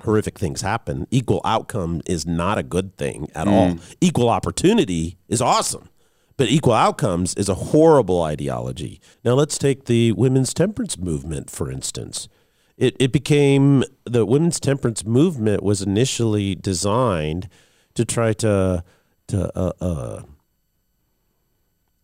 horrific 0.00 0.38
things 0.38 0.62
happen. 0.62 1.06
Equal 1.10 1.42
outcome 1.44 2.00
is 2.06 2.24
not 2.24 2.56
a 2.56 2.62
good 2.62 2.96
thing 2.96 3.28
at 3.34 3.46
mm. 3.46 3.52
all. 3.52 3.78
Equal 4.00 4.30
opportunity 4.30 5.18
is 5.28 5.42
awesome, 5.42 5.90
but 6.38 6.48
equal 6.48 6.72
outcomes 6.72 7.34
is 7.34 7.50
a 7.50 7.54
horrible 7.54 8.22
ideology. 8.22 9.02
Now, 9.22 9.34
let's 9.34 9.58
take 9.58 9.84
the 9.84 10.12
women's 10.12 10.54
temperance 10.54 10.96
movement, 10.96 11.50
for 11.50 11.70
instance. 11.70 12.30
It, 12.78 12.96
it 12.98 13.12
became 13.12 13.84
the 14.06 14.24
women's 14.24 14.58
temperance 14.58 15.04
movement 15.04 15.62
was 15.62 15.82
initially 15.82 16.54
designed 16.54 17.50
to 17.92 18.06
try 18.06 18.32
to 18.34 18.82
to 19.26 19.58
uh, 19.58 19.72
uh, 19.78 20.22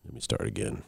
let 0.04 0.12
me 0.12 0.20
start 0.20 0.46
again 0.46 0.82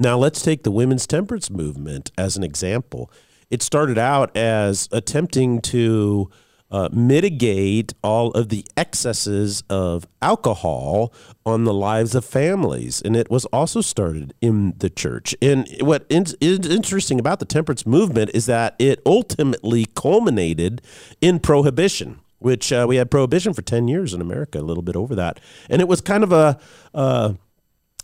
now, 0.00 0.16
let's 0.16 0.40
take 0.40 0.62
the 0.62 0.70
women's 0.70 1.06
temperance 1.06 1.50
movement 1.50 2.10
as 2.16 2.38
an 2.38 2.42
example. 2.42 3.12
It 3.50 3.62
started 3.62 3.98
out 3.98 4.34
as 4.34 4.88
attempting 4.92 5.60
to 5.60 6.30
uh, 6.70 6.88
mitigate 6.90 7.92
all 8.02 8.30
of 8.30 8.48
the 8.48 8.64
excesses 8.78 9.62
of 9.68 10.06
alcohol 10.22 11.12
on 11.44 11.64
the 11.64 11.74
lives 11.74 12.14
of 12.14 12.24
families. 12.24 13.02
And 13.02 13.14
it 13.14 13.30
was 13.30 13.44
also 13.46 13.82
started 13.82 14.32
in 14.40 14.72
the 14.78 14.88
church. 14.88 15.34
And 15.42 15.68
what 15.82 16.06
is 16.08 16.34
interesting 16.40 17.20
about 17.20 17.38
the 17.38 17.44
temperance 17.44 17.84
movement 17.84 18.30
is 18.32 18.46
that 18.46 18.76
it 18.78 19.02
ultimately 19.04 19.84
culminated 19.94 20.80
in 21.20 21.40
prohibition. 21.40 22.20
Which 22.38 22.72
uh, 22.72 22.86
we 22.88 22.96
had 22.96 23.10
prohibition 23.10 23.52
for 23.52 23.60
10 23.60 23.86
years 23.86 24.14
in 24.14 24.22
America, 24.22 24.58
a 24.58 24.62
little 24.62 24.82
bit 24.82 24.96
over 24.96 25.14
that. 25.14 25.38
And 25.68 25.82
it 25.82 25.88
was 25.88 26.00
kind 26.00 26.24
of 26.24 26.32
a, 26.32 26.58
uh, 26.94 27.34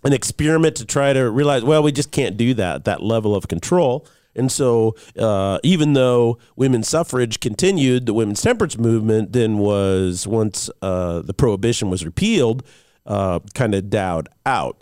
an 0.06 0.12
experiment 0.12 0.76
to 0.76 0.84
try 0.84 1.12
to 1.12 1.28
realize, 1.28 1.64
well, 1.64 1.82
we 1.82 1.90
just 1.90 2.12
can't 2.12 2.36
do 2.36 2.54
that, 2.54 2.84
that 2.84 3.02
level 3.02 3.34
of 3.34 3.48
control. 3.48 4.06
And 4.36 4.52
so, 4.52 4.94
uh, 5.18 5.58
even 5.64 5.94
though 5.94 6.38
women's 6.54 6.88
suffrage 6.88 7.40
continued, 7.40 8.06
the 8.06 8.14
women's 8.14 8.40
temperance 8.40 8.78
movement 8.78 9.32
then 9.32 9.58
was, 9.58 10.24
once 10.26 10.70
uh, 10.80 11.22
the 11.22 11.34
prohibition 11.34 11.90
was 11.90 12.04
repealed, 12.04 12.62
uh, 13.04 13.40
kind 13.54 13.74
of 13.74 13.90
died 13.90 14.28
out. 14.44 14.80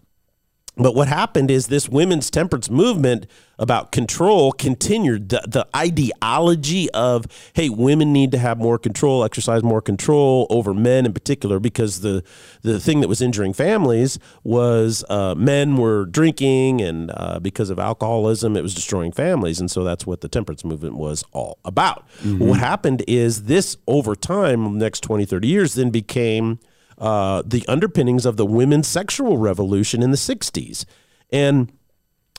But 0.77 0.95
what 0.95 1.07
happened 1.07 1.51
is 1.51 1.69
this 1.69 1.89
women's 1.89 2.31
temperance 2.31 2.69
movement 2.69 3.27
about 3.59 3.93
control 3.93 4.51
continued. 4.51 5.29
The, 5.29 5.45
the 5.47 5.67
ideology 5.77 6.91
of, 6.91 7.27
hey, 7.53 7.69
women 7.69 8.13
need 8.13 8.33
to 8.33 8.39
have 8.39 8.59
more 8.59 8.79
control, 8.79 9.23
exercise 9.23 9.63
more 9.63 9.81
control 9.81 10.49
over 10.51 10.75
men 10.75 11.07
in 11.07 11.13
particular, 11.13 11.61
because 11.61 12.01
the, 12.01 12.25
the 12.63 12.81
thing 12.81 13.01
that 13.03 13.09
was 13.09 13.23
injuring 13.23 13.53
families 13.53 14.19
was 14.43 15.05
uh, 15.09 15.37
men 15.37 15.77
were 15.77 16.07
drinking, 16.07 16.81
and 16.81 17.13
uh, 17.15 17.39
because 17.39 17.71
of 17.71 17.79
alcoholism, 17.79 18.57
it 18.57 18.63
was 18.63 18.75
destroying 18.75 19.13
families. 19.13 19.61
And 19.61 19.71
so 19.71 19.85
that's 19.85 20.07
what 20.07 20.23
the 20.23 20.29
temperance 20.29 20.65
movement 20.65 20.97
was 20.97 21.23
all 21.33 21.59
about. 21.65 22.05
What 22.49 22.59
happened 22.59 23.05
is 23.07 23.45
this, 23.45 23.77
over 23.87 24.17
time, 24.17 24.65
the 24.79 24.85
next 24.85 25.01
20, 25.03 25.25
30 25.25 25.47
years, 25.47 25.75
then 25.75 25.91
became 25.91 26.59
uh, 26.99 27.43
the 27.45 27.65
underpinnings 27.69 28.27
of 28.27 28.37
the 28.37 28.47
women's 28.47 28.87
sexual 28.87 29.37
revolution 29.37 30.03
in 30.03 30.11
the 30.11 30.17
60s. 30.17 30.85
And 31.31 31.73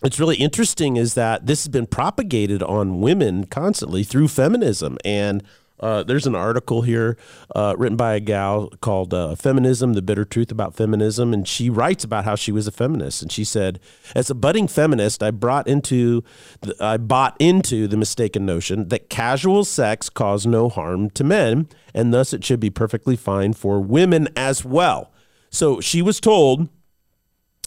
it's 0.04 0.20
really 0.20 0.36
interesting 0.36 0.98
is 0.98 1.14
that 1.16 1.46
this 1.46 1.64
has 1.64 1.70
been 1.70 1.88
propagated 1.88 2.62
on 2.62 3.02
women 3.02 3.46
constantly 3.46 4.04
through 4.04 4.28
feminism. 4.28 4.98
And 5.04 5.44
uh, 5.86 6.01
there's 6.01 6.25
an 6.25 6.34
article 6.34 6.82
here 6.82 7.15
uh, 7.56 7.75
written 7.77 7.96
by 7.96 8.15
a 8.15 8.20
gal 8.20 8.70
called 8.82 9.13
uh, 9.13 9.36
Feminism, 9.36 9.94
The 9.94 10.01
Bitter 10.01 10.25
Truth 10.25 10.51
About 10.51 10.74
Feminism. 10.74 11.32
And 11.32 11.48
she 11.48 11.70
writes 11.70 12.04
about 12.04 12.25
how 12.25 12.34
she 12.34 12.51
was 12.51 12.65
a 12.65 12.72
feminist. 12.72 13.22
And 13.22 13.32
she 13.32 13.44
said, 13.44 13.80
As 14.15 14.32
a 14.32 14.36
budding 14.36 14.68
feminist, 14.68 15.22
I 15.22 15.30
brought 15.30 15.68
into 15.68 16.24
the, 16.62 16.75
I 16.84 16.98
bought 16.98 17.36
into 17.39 17.88
the 17.88 17.98
mistaken 17.98 18.48
notion 18.48 18.89
that 18.89 19.12
casual 19.12 19.63
sex 19.63 20.10
caused 20.10 20.48
no 20.48 20.70
harm 20.70 21.12
to 21.12 21.24
men, 21.24 21.68
and 21.94 22.12
thus 22.12 22.34
it 22.34 22.44
should 22.44 22.60
be 22.60 22.72
perfectly 22.72 23.15
fine 23.15 23.54
for 23.54 23.80
women 23.80 24.27
as 24.36 24.65
well. 24.65 25.12
So 25.51 25.80
she 25.82 26.01
was 26.01 26.20
told 26.20 26.68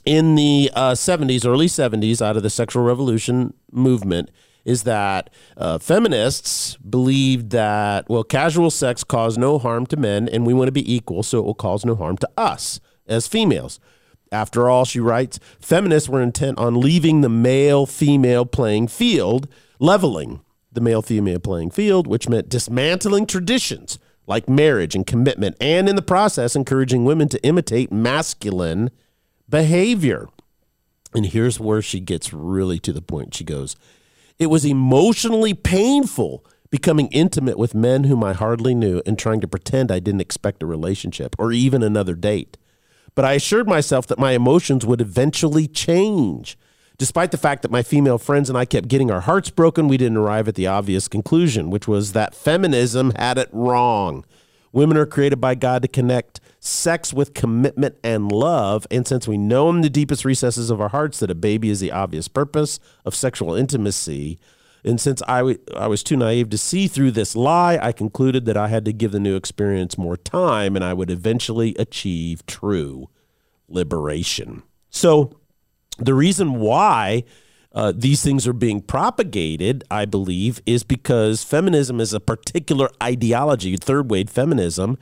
in 0.05 0.35
the 0.35 0.73
uh, 0.75 0.93
70s, 0.93 1.47
early 1.47 1.67
70s, 1.67 2.21
out 2.21 2.37
of 2.37 2.43
the 2.43 2.51
sexual 2.51 2.83
revolution 2.83 3.55
movement, 3.71 4.31
is 4.65 4.83
that 4.83 5.31
uh, 5.57 5.79
feminists 5.79 6.77
believed 6.77 7.51
that, 7.51 8.09
well, 8.09 8.25
casual 8.25 8.71
sex 8.71 9.05
caused 9.05 9.39
no 9.39 9.59
harm 9.59 9.87
to 9.87 9.97
men 9.97 10.29
and 10.29 10.47
we 10.47 10.55
want 10.55 10.69
to 10.69 10.73
be 10.73 10.95
equal, 10.95 11.23
so 11.23 11.39
it 11.39 11.45
will 11.45 11.55
cause 11.55 11.85
no 11.85 11.95
harm 11.95 12.17
to 12.19 12.31
us 12.37 12.81
as 13.07 13.27
females. 13.27 13.81
After 14.31 14.69
all, 14.69 14.85
she 14.85 15.01
writes, 15.01 15.39
feminists 15.59 16.09
were 16.09 16.21
intent 16.21 16.59
on 16.59 16.81
leaving 16.81 17.23
the 17.23 17.31
male 17.31 17.87
female 17.87 18.45
playing 18.45 18.89
field, 18.89 19.49
leveling 19.79 20.41
the 20.71 20.81
male 20.81 21.03
female 21.03 21.39
playing 21.39 21.71
field, 21.71 22.07
which 22.07 22.29
meant 22.29 22.49
dismantling 22.49 23.27
traditions 23.27 23.99
like 24.27 24.47
marriage 24.49 24.95
and 24.95 25.07
commitment, 25.07 25.57
and 25.59 25.89
in 25.89 25.97
the 25.97 26.03
process, 26.03 26.55
encouraging 26.55 27.07
women 27.07 27.29
to 27.31 27.43
imitate 27.43 27.91
masculine 27.91 28.91
behavior. 29.49 30.29
And 31.15 31.25
here's 31.25 31.59
where 31.59 31.81
she 31.81 31.99
gets 32.01 32.35
really 32.35 32.79
to 32.81 32.93
the 32.93 33.01
point. 33.01 33.35
She 33.35 33.45
goes, 33.45 33.75
It 34.39 34.51
was 34.51 34.65
emotionally 34.65 35.53
painful 35.53 36.45
becoming 36.71 37.09
intimate 37.09 37.59
with 37.59 37.75
men 37.75 38.05
whom 38.05 38.23
I 38.23 38.35
hardly 38.35 38.75
knew 38.75 39.03
and 39.05 39.19
trying 39.19 39.41
to 39.41 39.49
pretend 39.49 39.91
I 39.91 39.99
didn't 39.99 40.21
expect 40.21 40.63
a 40.63 40.67
relationship 40.67 41.35
or 41.39 41.51
even 41.51 41.83
another 41.83 42.15
date. 42.15 42.57
But 43.17 43.25
I 43.25 43.33
assured 43.33 43.67
myself 43.67 44.07
that 44.07 44.19
my 44.19 44.33
emotions 44.33 44.87
would 44.87 45.01
eventually 45.01 45.67
change. 45.67 46.57
Despite 46.99 47.33
the 47.33 47.37
fact 47.37 47.63
that 47.63 47.71
my 47.71 47.83
female 47.83 48.19
friends 48.19 48.49
and 48.49 48.57
I 48.57 48.65
kept 48.65 48.87
getting 48.87 49.11
our 49.11 49.23
hearts 49.23 49.51
broken, 49.51 49.89
we 49.89 49.97
didn't 49.97 50.19
arrive 50.19 50.47
at 50.47 50.55
the 50.55 50.69
obvious 50.69 51.09
conclusion, 51.09 51.71
which 51.71 51.89
was 51.89 52.13
that 52.13 52.35
feminism 52.35 53.13
had 53.17 53.39
it 53.39 53.49
wrong. 53.53 54.25
Women 54.73 54.97
are 54.97 55.07
created 55.07 55.41
by 55.41 55.57
God 55.57 55.83
to 55.83 55.89
connect 55.89 56.41
sex 56.61 57.13
with 57.13 57.35
commitment 57.35 57.97
and 58.03 58.31
love. 58.31 58.87
And 58.91 59.07
since 59.07 59.29
we 59.29 59.39
know 59.39 59.69
in 59.71 59.81
the 59.81 59.91
deepest 59.91 60.25
recesses 60.25 60.71
of 60.71 60.81
our 60.81 60.89
hearts 60.89 61.21
that 61.21 61.31
a 61.31 61.35
baby 61.35 61.71
is 61.71 61.81
the 61.81 61.93
obvious 61.93 62.29
purpose 62.29 62.81
of 63.05 63.15
sexual 63.15 63.55
intimacy, 63.55 64.39
and 64.85 65.01
since 65.01 65.23
I, 65.27 65.39
w- 65.39 65.59
I 65.77 65.87
was 65.87 66.03
too 66.03 66.17
naive 66.17 66.51
to 66.51 66.59
see 66.59 66.87
through 66.87 67.13
this 67.13 67.35
lie, 67.35 67.79
I 67.81 67.93
concluded 67.93 68.45
that 68.47 68.57
I 68.57 68.69
had 68.69 68.85
to 68.85 68.93
give 68.93 69.13
the 69.13 69.21
new 69.21 69.37
experience 69.37 69.99
more 69.99 70.17
time 70.17 70.77
and 70.77 70.85
I 70.85 70.95
would 70.95 71.11
eventually 71.11 71.75
achieve 71.79 72.47
true 72.47 73.09
liberation. 73.69 74.63
So, 74.91 75.37
the 75.99 76.15
reason 76.15 76.61
why 76.61 77.25
uh, 77.73 77.93
these 77.95 78.23
things 78.23 78.47
are 78.47 78.53
being 78.53 78.81
propagated, 78.81 79.85
I 79.91 80.05
believe, 80.05 80.61
is 80.65 80.85
because 80.85 81.43
feminism 81.43 82.01
is 82.01 82.15
a 82.15 82.21
particular 82.21 82.89
ideology, 83.03 83.77
third 83.77 84.11
wave 84.11 84.31
feminism, 84.31 84.97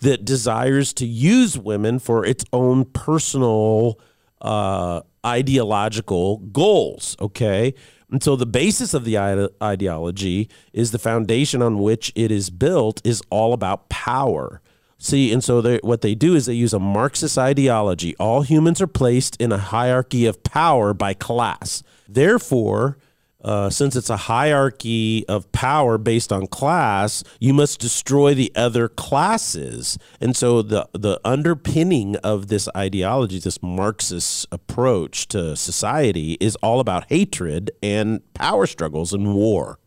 that 0.00 0.24
desires 0.24 0.92
to 0.94 1.06
use 1.06 1.58
women 1.58 1.98
for 1.98 2.24
its 2.24 2.44
own 2.52 2.84
personal 2.84 3.98
uh, 4.40 5.02
ideological 5.24 6.38
goals. 6.38 7.16
Okay. 7.20 7.74
And 8.10 8.22
so 8.22 8.36
the 8.36 8.46
basis 8.46 8.92
of 8.92 9.04
the 9.04 9.16
ide- 9.16 9.48
ideology 9.62 10.48
is 10.72 10.90
the 10.90 10.98
foundation 10.98 11.62
on 11.62 11.78
which 11.78 12.12
it 12.14 12.30
is 12.30 12.50
built 12.50 13.00
is 13.04 13.22
all 13.30 13.54
about 13.54 13.88
power. 13.88 14.60
See, 14.98 15.32
and 15.32 15.42
so 15.42 15.60
they, 15.60 15.78
what 15.78 16.02
they 16.02 16.14
do 16.14 16.36
is 16.36 16.46
they 16.46 16.54
use 16.54 16.72
a 16.72 16.78
Marxist 16.78 17.36
ideology. 17.36 18.14
All 18.16 18.42
humans 18.42 18.80
are 18.80 18.86
placed 18.86 19.40
in 19.40 19.50
a 19.50 19.58
hierarchy 19.58 20.26
of 20.26 20.44
power 20.44 20.94
by 20.94 21.14
class. 21.14 21.82
Therefore, 22.08 22.98
uh, 23.42 23.70
since 23.70 23.96
it's 23.96 24.10
a 24.10 24.16
hierarchy 24.16 25.26
of 25.28 25.50
power 25.52 25.98
based 25.98 26.32
on 26.32 26.46
class, 26.46 27.24
you 27.40 27.52
must 27.52 27.80
destroy 27.80 28.34
the 28.34 28.52
other 28.54 28.88
classes. 28.88 29.98
And 30.20 30.36
so 30.36 30.62
the 30.62 30.88
the 30.92 31.20
underpinning 31.24 32.16
of 32.16 32.48
this 32.48 32.68
ideology, 32.76 33.40
this 33.40 33.62
Marxist 33.62 34.46
approach 34.52 35.26
to 35.28 35.56
society, 35.56 36.36
is 36.40 36.56
all 36.56 36.78
about 36.78 37.08
hatred 37.08 37.70
and 37.82 38.20
power 38.34 38.66
struggles 38.66 39.12
and 39.12 39.34
war. 39.34 39.78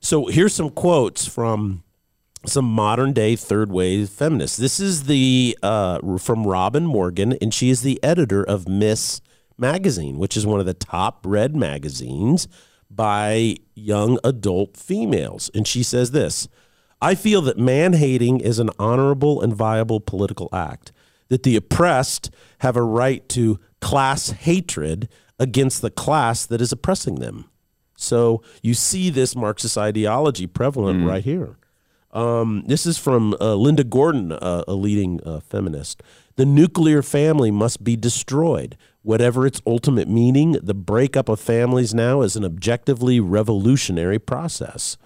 So 0.00 0.26
here's 0.26 0.54
some 0.54 0.68
quotes 0.68 1.26
from 1.26 1.82
some 2.44 2.66
modern 2.66 3.14
day 3.14 3.36
third 3.36 3.72
wave 3.72 4.10
feminists. 4.10 4.58
This 4.58 4.78
is 4.78 5.04
the 5.04 5.56
uh, 5.62 6.18
from 6.18 6.46
Robin 6.46 6.84
Morgan, 6.84 7.32
and 7.40 7.54
she 7.54 7.70
is 7.70 7.80
the 7.80 8.02
editor 8.02 8.42
of 8.44 8.68
Ms. 8.68 9.22
Magazine, 9.56 10.18
which 10.18 10.36
is 10.36 10.46
one 10.46 10.60
of 10.60 10.66
the 10.66 10.74
top 10.74 11.20
read 11.24 11.56
magazines 11.56 12.48
by 12.90 13.56
young 13.74 14.18
adult 14.24 14.76
females. 14.76 15.50
And 15.54 15.66
she 15.66 15.82
says 15.82 16.10
this 16.12 16.48
I 17.00 17.14
feel 17.14 17.42
that 17.42 17.58
man 17.58 17.94
hating 17.94 18.40
is 18.40 18.58
an 18.58 18.70
honorable 18.78 19.40
and 19.42 19.54
viable 19.54 20.00
political 20.00 20.48
act, 20.52 20.92
that 21.28 21.42
the 21.42 21.56
oppressed 21.56 22.30
have 22.58 22.76
a 22.76 22.82
right 22.82 23.28
to 23.30 23.58
class 23.80 24.30
hatred 24.30 25.08
against 25.38 25.82
the 25.82 25.90
class 25.90 26.46
that 26.46 26.60
is 26.60 26.72
oppressing 26.72 27.16
them. 27.16 27.50
So 27.96 28.42
you 28.62 28.74
see 28.74 29.10
this 29.10 29.36
Marxist 29.36 29.76
ideology 29.78 30.46
prevalent 30.46 31.06
right 31.06 31.24
here. 31.24 31.56
Um, 32.12 32.62
this 32.66 32.86
is 32.86 32.96
from 32.96 33.34
uh, 33.40 33.54
Linda 33.56 33.82
Gordon, 33.84 34.32
uh, 34.32 34.62
a 34.68 34.74
leading 34.74 35.20
uh, 35.24 35.40
feminist. 35.40 36.02
The 36.36 36.46
nuclear 36.46 37.02
family 37.02 37.50
must 37.50 37.82
be 37.82 37.96
destroyed. 37.96 38.76
Whatever 39.04 39.46
its 39.46 39.60
ultimate 39.66 40.08
meaning, 40.08 40.52
the 40.52 40.72
breakup 40.72 41.28
of 41.28 41.38
families 41.38 41.92
now 41.92 42.22
is 42.22 42.36
an 42.36 42.44
objectively 42.44 43.20
revolutionary 43.20 44.18
process. 44.18 44.96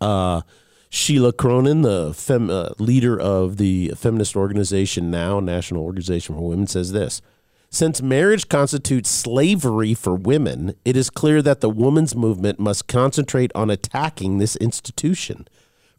Uh, 0.00 0.42
Sheila 0.90 1.32
Cronan, 1.32 1.82
the 1.82 2.14
fem, 2.14 2.48
uh, 2.48 2.68
leader 2.78 3.18
of 3.18 3.56
the 3.56 3.92
feminist 3.96 4.36
organization 4.36 5.10
Now, 5.10 5.40
National 5.40 5.82
Organization 5.82 6.36
for 6.36 6.48
Women, 6.48 6.68
says 6.68 6.92
this. 6.92 7.20
Since 7.68 8.00
marriage 8.00 8.48
constitutes 8.48 9.10
slavery 9.10 9.94
for 9.94 10.14
women, 10.14 10.76
it 10.84 10.96
is 10.96 11.10
clear 11.10 11.42
that 11.42 11.60
the 11.60 11.68
women's 11.68 12.14
movement 12.14 12.60
must 12.60 12.86
concentrate 12.86 13.50
on 13.56 13.70
attacking 13.70 14.38
this 14.38 14.54
institution. 14.54 15.48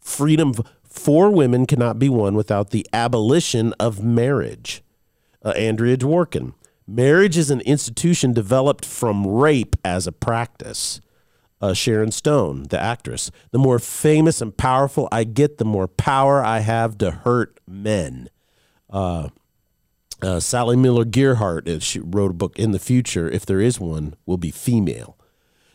Freedom 0.00 0.54
for 0.82 1.28
women 1.28 1.66
cannot 1.66 1.98
be 1.98 2.08
won 2.08 2.34
without 2.34 2.70
the 2.70 2.86
abolition 2.94 3.74
of 3.74 4.02
marriage. 4.02 4.82
Uh, 5.44 5.50
Andrea 5.50 5.98
Dworkin. 5.98 6.54
Marriage 6.86 7.36
is 7.36 7.50
an 7.50 7.60
institution 7.62 8.32
developed 8.32 8.84
from 8.84 9.26
rape 9.26 9.74
as 9.84 10.06
a 10.06 10.12
practice. 10.12 11.00
Uh, 11.60 11.72
Sharon 11.72 12.12
Stone, 12.12 12.64
the 12.64 12.78
actress. 12.78 13.30
The 13.50 13.58
more 13.58 13.78
famous 13.78 14.40
and 14.40 14.56
powerful 14.56 15.08
I 15.10 15.24
get, 15.24 15.58
the 15.58 15.64
more 15.64 15.88
power 15.88 16.44
I 16.44 16.60
have 16.60 16.98
to 16.98 17.10
hurt 17.10 17.58
men. 17.66 18.28
Uh, 18.90 19.30
uh, 20.22 20.38
Sally 20.38 20.76
Miller 20.76 21.04
Gearhart, 21.04 21.82
she 21.82 21.98
wrote 21.98 22.30
a 22.30 22.34
book, 22.34 22.58
In 22.58 22.72
the 22.72 22.78
Future, 22.78 23.28
if 23.28 23.44
there 23.46 23.60
is 23.60 23.80
one, 23.80 24.14
will 24.26 24.36
be 24.36 24.50
female. 24.50 25.16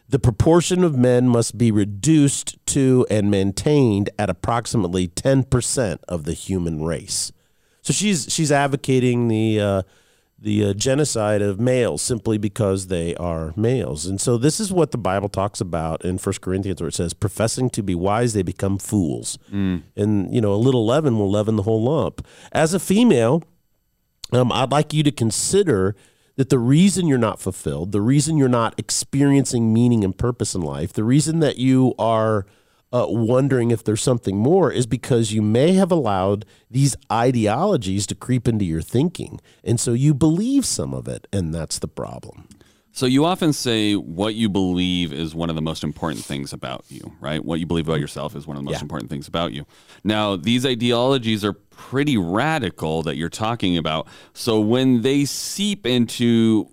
The 0.07 0.19
proportion 0.19 0.83
of 0.83 0.97
men 0.97 1.27
must 1.27 1.57
be 1.57 1.71
reduced 1.71 2.57
to 2.67 3.05
and 3.09 3.31
maintained 3.31 4.09
at 4.19 4.29
approximately 4.29 5.07
10% 5.07 5.99
of 6.07 6.25
the 6.25 6.33
human 6.33 6.83
race. 6.83 7.31
So 7.81 7.93
she's 7.93 8.31
she's 8.31 8.51
advocating 8.51 9.27
the 9.27 9.59
uh, 9.59 9.81
the 10.41 10.65
uh, 10.65 10.73
genocide 10.73 11.41
of 11.41 11.59
males 11.59 12.01
simply 12.01 12.39
because 12.39 12.87
they 12.87 13.15
are 13.15 13.53
males. 13.55 14.07
And 14.07 14.19
so 14.19 14.37
this 14.37 14.59
is 14.59 14.73
what 14.73 14.89
the 14.89 14.97
Bible 14.97 15.29
talks 15.29 15.61
about 15.61 16.03
in 16.03 16.17
1 16.17 16.35
Corinthians 16.41 16.81
where 16.81 16.87
it 16.87 16.95
says 16.95 17.13
professing 17.13 17.69
to 17.69 17.83
be 17.83 17.93
wise 17.93 18.33
they 18.33 18.41
become 18.41 18.79
fools. 18.79 19.37
And 19.95 20.33
you 20.33 20.41
know 20.41 20.53
a 20.53 20.55
little 20.55 20.85
leaven 20.85 21.19
will 21.19 21.29
leaven 21.29 21.57
the 21.57 21.63
whole 21.63 21.83
lump. 21.83 22.25
As 22.51 22.73
a 22.73 22.79
female, 22.79 23.43
um, 24.31 24.51
I'd 24.51 24.71
like 24.71 24.93
you 24.93 25.03
to 25.03 25.11
consider 25.11 25.95
that 26.37 26.49
the 26.49 26.57
reason 26.57 27.07
you're 27.07 27.19
not 27.19 27.39
fulfilled, 27.39 27.91
the 27.91 28.01
reason 28.01 28.37
you're 28.37 28.49
not 28.49 28.73
experiencing 28.79 29.71
meaning 29.71 30.03
and 30.03 30.17
purpose 30.17 30.55
in 30.55 30.61
life, 30.61 30.91
the 30.91 31.03
reason 31.03 31.39
that 31.41 31.57
you 31.57 31.93
are 31.99 32.47
uh, 32.93 33.05
wondering 33.07 33.71
if 33.71 33.83
there's 33.83 34.01
something 34.03 34.37
more 34.37 34.71
is 34.71 34.85
because 34.85 35.31
you 35.31 35.41
may 35.41 35.73
have 35.73 35.91
allowed 35.91 36.45
these 36.69 36.95
ideologies 37.11 38.05
to 38.07 38.15
creep 38.15 38.47
into 38.47 38.65
your 38.65 38.81
thinking. 38.81 39.39
And 39.63 39.79
so 39.79 39.93
you 39.93 40.13
believe 40.13 40.65
some 40.65 40.93
of 40.93 41.07
it, 41.07 41.27
and 41.31 41.53
that's 41.53 41.79
the 41.79 41.87
problem. 41.87 42.47
So 42.93 43.05
you 43.05 43.23
often 43.23 43.53
say 43.53 43.93
what 43.95 44.35
you 44.35 44.49
believe 44.49 45.13
is 45.13 45.33
one 45.33 45.49
of 45.49 45.55
the 45.55 45.61
most 45.61 45.81
important 45.81 46.25
things 46.25 46.51
about 46.51 46.83
you, 46.89 47.13
right? 47.21 47.43
What 47.43 47.61
you 47.61 47.65
believe 47.65 47.87
about 47.87 48.01
yourself 48.01 48.35
is 48.35 48.45
one 48.45 48.57
of 48.57 48.63
the 48.63 48.65
most 48.69 48.79
Yeah. 48.79 48.81
important 48.81 49.09
things 49.09 49.29
about 49.29 49.53
you. 49.53 49.65
Now, 50.03 50.35
these 50.35 50.65
ideologies 50.65 51.45
are 51.45 51.53
pretty 51.53 52.17
radical 52.17 53.01
that 53.03 53.15
you're 53.15 53.29
talking 53.29 53.77
about. 53.77 54.07
So 54.33 54.59
when 54.59 55.03
they 55.03 55.23
seep 55.23 55.85
into 55.85 56.67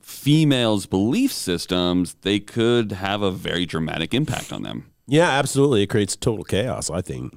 females' 0.00 0.86
belief 0.86 1.32
systems, 1.32 2.16
they 2.22 2.40
could 2.40 2.90
have 2.90 3.22
a 3.22 3.30
very 3.30 3.64
dramatic 3.64 4.12
impact 4.12 4.52
on 4.52 4.62
them. 4.64 4.89
Yeah, 5.10 5.28
absolutely. 5.28 5.82
It 5.82 5.88
creates 5.88 6.14
total 6.14 6.44
chaos, 6.44 6.88
I 6.88 7.00
think. 7.00 7.36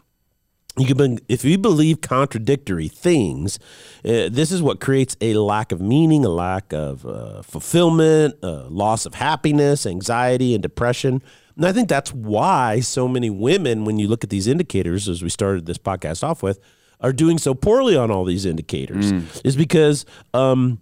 You 0.77 0.85
can, 0.85 1.15
be- 1.15 1.23
if 1.27 1.43
you 1.43 1.57
believe 1.57 2.01
contradictory 2.01 2.87
things, 2.87 3.57
uh, 4.05 4.29
this 4.29 4.51
is 4.51 4.61
what 4.61 4.79
creates 4.79 5.17
a 5.21 5.33
lack 5.33 5.71
of 5.71 5.81
meaning, 5.81 6.23
a 6.23 6.29
lack 6.29 6.71
of 6.71 7.03
uh, 7.05 7.41
fulfillment, 7.41 8.35
uh, 8.43 8.67
loss 8.69 9.07
of 9.07 9.15
happiness, 9.15 9.87
anxiety, 9.87 10.53
and 10.53 10.61
depression. 10.61 11.23
And 11.55 11.65
I 11.65 11.71
think 11.73 11.89
that's 11.89 12.13
why 12.13 12.79
so 12.79 13.07
many 13.07 13.31
women, 13.31 13.85
when 13.85 13.97
you 13.97 14.07
look 14.07 14.23
at 14.23 14.29
these 14.29 14.45
indicators, 14.47 15.09
as 15.09 15.23
we 15.23 15.29
started 15.29 15.65
this 15.65 15.79
podcast 15.79 16.23
off 16.23 16.43
with, 16.43 16.59
are 16.99 17.13
doing 17.13 17.39
so 17.39 17.55
poorly 17.55 17.95
on 17.97 18.11
all 18.11 18.23
these 18.23 18.45
indicators, 18.45 19.11
is 19.43 19.55
because 19.55 20.05
um, 20.33 20.79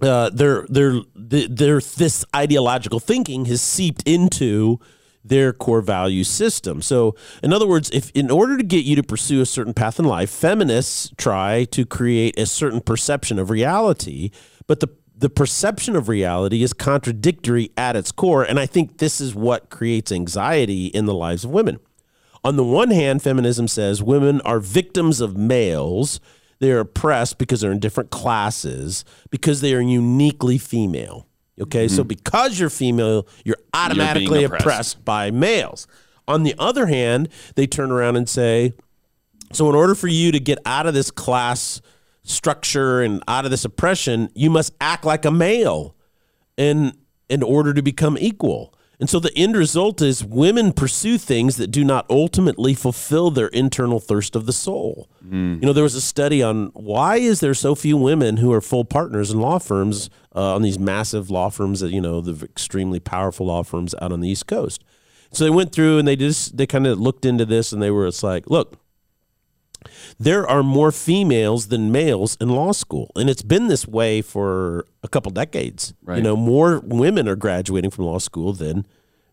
uh, 0.00 0.30
their 0.30 0.66
their 0.68 1.00
their 1.14 1.80
this 1.80 2.24
ideological 2.34 3.00
thinking 3.00 3.44
has 3.46 3.60
seeped 3.60 4.02
into 4.06 4.80
their 5.28 5.52
core 5.52 5.80
value 5.80 6.24
system. 6.24 6.82
So, 6.82 7.14
in 7.42 7.52
other 7.52 7.66
words, 7.66 7.90
if 7.90 8.10
in 8.10 8.30
order 8.30 8.56
to 8.56 8.62
get 8.62 8.84
you 8.84 8.96
to 8.96 9.02
pursue 9.02 9.40
a 9.40 9.46
certain 9.46 9.74
path 9.74 9.98
in 9.98 10.04
life, 10.04 10.30
feminists 10.30 11.12
try 11.16 11.64
to 11.64 11.84
create 11.84 12.38
a 12.38 12.46
certain 12.46 12.80
perception 12.80 13.38
of 13.38 13.50
reality, 13.50 14.30
but 14.66 14.80
the 14.80 14.88
the 15.18 15.30
perception 15.30 15.96
of 15.96 16.10
reality 16.10 16.62
is 16.62 16.74
contradictory 16.74 17.70
at 17.76 17.96
its 17.96 18.12
core, 18.12 18.42
and 18.44 18.60
I 18.60 18.66
think 18.66 18.98
this 18.98 19.18
is 19.18 19.34
what 19.34 19.70
creates 19.70 20.12
anxiety 20.12 20.86
in 20.88 21.06
the 21.06 21.14
lives 21.14 21.44
of 21.44 21.50
women. 21.50 21.80
On 22.44 22.56
the 22.56 22.64
one 22.64 22.90
hand, 22.90 23.22
feminism 23.22 23.66
says 23.66 24.02
women 24.02 24.40
are 24.42 24.60
victims 24.60 25.20
of 25.20 25.36
males. 25.36 26.20
They're 26.58 26.80
oppressed 26.80 27.38
because 27.38 27.60
they're 27.60 27.72
in 27.72 27.80
different 27.80 28.10
classes, 28.10 29.04
because 29.30 29.62
they 29.62 29.74
are 29.74 29.80
uniquely 29.80 30.58
female. 30.58 31.26
Okay, 31.60 31.88
so 31.88 32.02
mm-hmm. 32.02 32.08
because 32.08 32.60
you're 32.60 32.70
female, 32.70 33.26
you're 33.44 33.56
automatically 33.72 34.44
oppressed. 34.44 34.62
oppressed 34.62 35.04
by 35.04 35.30
males. 35.30 35.86
On 36.28 36.42
the 36.42 36.54
other 36.58 36.86
hand, 36.86 37.28
they 37.54 37.66
turn 37.66 37.90
around 37.90 38.16
and 38.16 38.28
say, 38.28 38.74
so, 39.52 39.68
in 39.68 39.74
order 39.74 39.94
for 39.94 40.08
you 40.08 40.32
to 40.32 40.40
get 40.40 40.58
out 40.66 40.86
of 40.86 40.94
this 40.94 41.10
class 41.10 41.80
structure 42.24 43.00
and 43.00 43.22
out 43.28 43.44
of 43.44 43.50
this 43.50 43.64
oppression, 43.64 44.28
you 44.34 44.50
must 44.50 44.72
act 44.80 45.04
like 45.04 45.24
a 45.24 45.30
male 45.30 45.94
in 46.56 46.92
in 47.28 47.42
order 47.42 47.72
to 47.72 47.82
become 47.82 48.16
equal. 48.18 48.74
And 48.98 49.10
so 49.10 49.20
the 49.20 49.36
end 49.36 49.56
result 49.56 50.00
is 50.00 50.24
women 50.24 50.72
pursue 50.72 51.18
things 51.18 51.56
that 51.56 51.66
do 51.66 51.84
not 51.84 52.06
ultimately 52.08 52.72
fulfill 52.72 53.30
their 53.30 53.48
internal 53.48 54.00
thirst 54.00 54.34
of 54.34 54.46
the 54.46 54.52
soul. 54.54 55.10
You 55.60 55.66
know, 55.66 55.72
there 55.74 55.84
was 55.84 55.94
a 55.94 56.00
study 56.00 56.42
on 56.42 56.68
why 56.72 57.16
is 57.16 57.40
there 57.40 57.52
so 57.52 57.74
few 57.74 57.96
women 57.96 58.38
who 58.38 58.52
are 58.52 58.60
full 58.62 58.84
partners 58.86 59.30
in 59.30 59.40
law 59.40 59.58
firms 59.58 60.08
uh, 60.34 60.54
on 60.54 60.62
these 60.62 60.78
massive 60.78 61.30
law 61.30 61.50
firms 61.50 61.80
that 61.80 61.90
you 61.90 62.00
know 62.00 62.20
the 62.20 62.42
extremely 62.44 63.00
powerful 63.00 63.46
law 63.46 63.62
firms 63.62 63.94
out 64.00 64.12
on 64.12 64.20
the 64.20 64.28
East 64.28 64.46
Coast. 64.46 64.82
So 65.32 65.44
they 65.44 65.50
went 65.50 65.72
through 65.72 65.98
and 65.98 66.08
they 66.08 66.16
just 66.16 66.56
they 66.56 66.66
kind 66.66 66.86
of 66.86 66.98
looked 66.98 67.26
into 67.26 67.44
this 67.44 67.72
and 67.72 67.82
they 67.82 67.90
were 67.90 68.06
it's 68.06 68.22
like, 68.22 68.48
look, 68.48 68.78
there 70.18 70.46
are 70.46 70.62
more 70.62 70.90
females 70.92 71.68
than 71.68 71.90
males 71.92 72.36
in 72.40 72.48
law 72.48 72.72
school 72.72 73.10
and 73.16 73.28
it's 73.30 73.42
been 73.42 73.68
this 73.68 73.86
way 73.86 74.22
for 74.22 74.84
a 75.02 75.08
couple 75.08 75.30
decades 75.32 75.92
Right. 76.04 76.16
you 76.18 76.22
know 76.22 76.36
more 76.36 76.80
women 76.84 77.28
are 77.28 77.36
graduating 77.36 77.90
from 77.90 78.04
law 78.06 78.18
school 78.18 78.52
than 78.52 78.86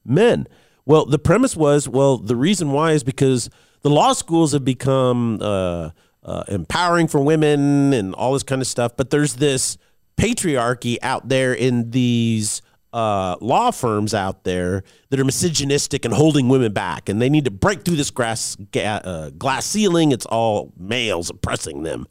men 0.05 0.47
well 0.85 1.05
the 1.05 1.19
premise 1.19 1.55
was 1.55 1.87
well 1.87 2.17
the 2.17 2.35
reason 2.35 2.71
why 2.71 2.91
is 2.91 3.03
because 3.03 3.49
the 3.81 3.89
law 3.89 4.13
schools 4.13 4.53
have 4.53 4.63
become 4.65 5.39
uh, 5.41 5.89
uh, 6.23 6.43
empowering 6.47 7.07
for 7.07 7.19
women 7.21 7.93
and 7.93 8.15
all 8.15 8.33
this 8.33 8.43
kind 8.43 8.61
of 8.61 8.67
stuff 8.67 8.91
but 8.97 9.09
there's 9.09 9.35
this 9.35 9.77
patriarchy 10.17 10.97
out 11.01 11.27
there 11.29 11.53
in 11.53 11.91
these 11.91 12.61
uh, 12.93 13.35
law 13.41 13.71
firms 13.71 14.13
out 14.13 14.43
there 14.43 14.83
that 15.09 15.19
are 15.19 15.25
misogynistic 15.25 16.05
and 16.05 16.13
holding 16.13 16.47
women 16.47 16.71
back, 16.71 17.09
and 17.09 17.21
they 17.21 17.29
need 17.29 17.45
to 17.45 17.51
break 17.51 17.83
through 17.83 17.95
this 17.95 18.11
grass, 18.11 18.55
ga- 18.71 19.01
uh, 19.03 19.29
glass 19.31 19.65
ceiling. 19.65 20.11
It's 20.11 20.25
all 20.27 20.71
males 20.77 21.29
oppressing 21.29 21.83
them. 21.83 22.07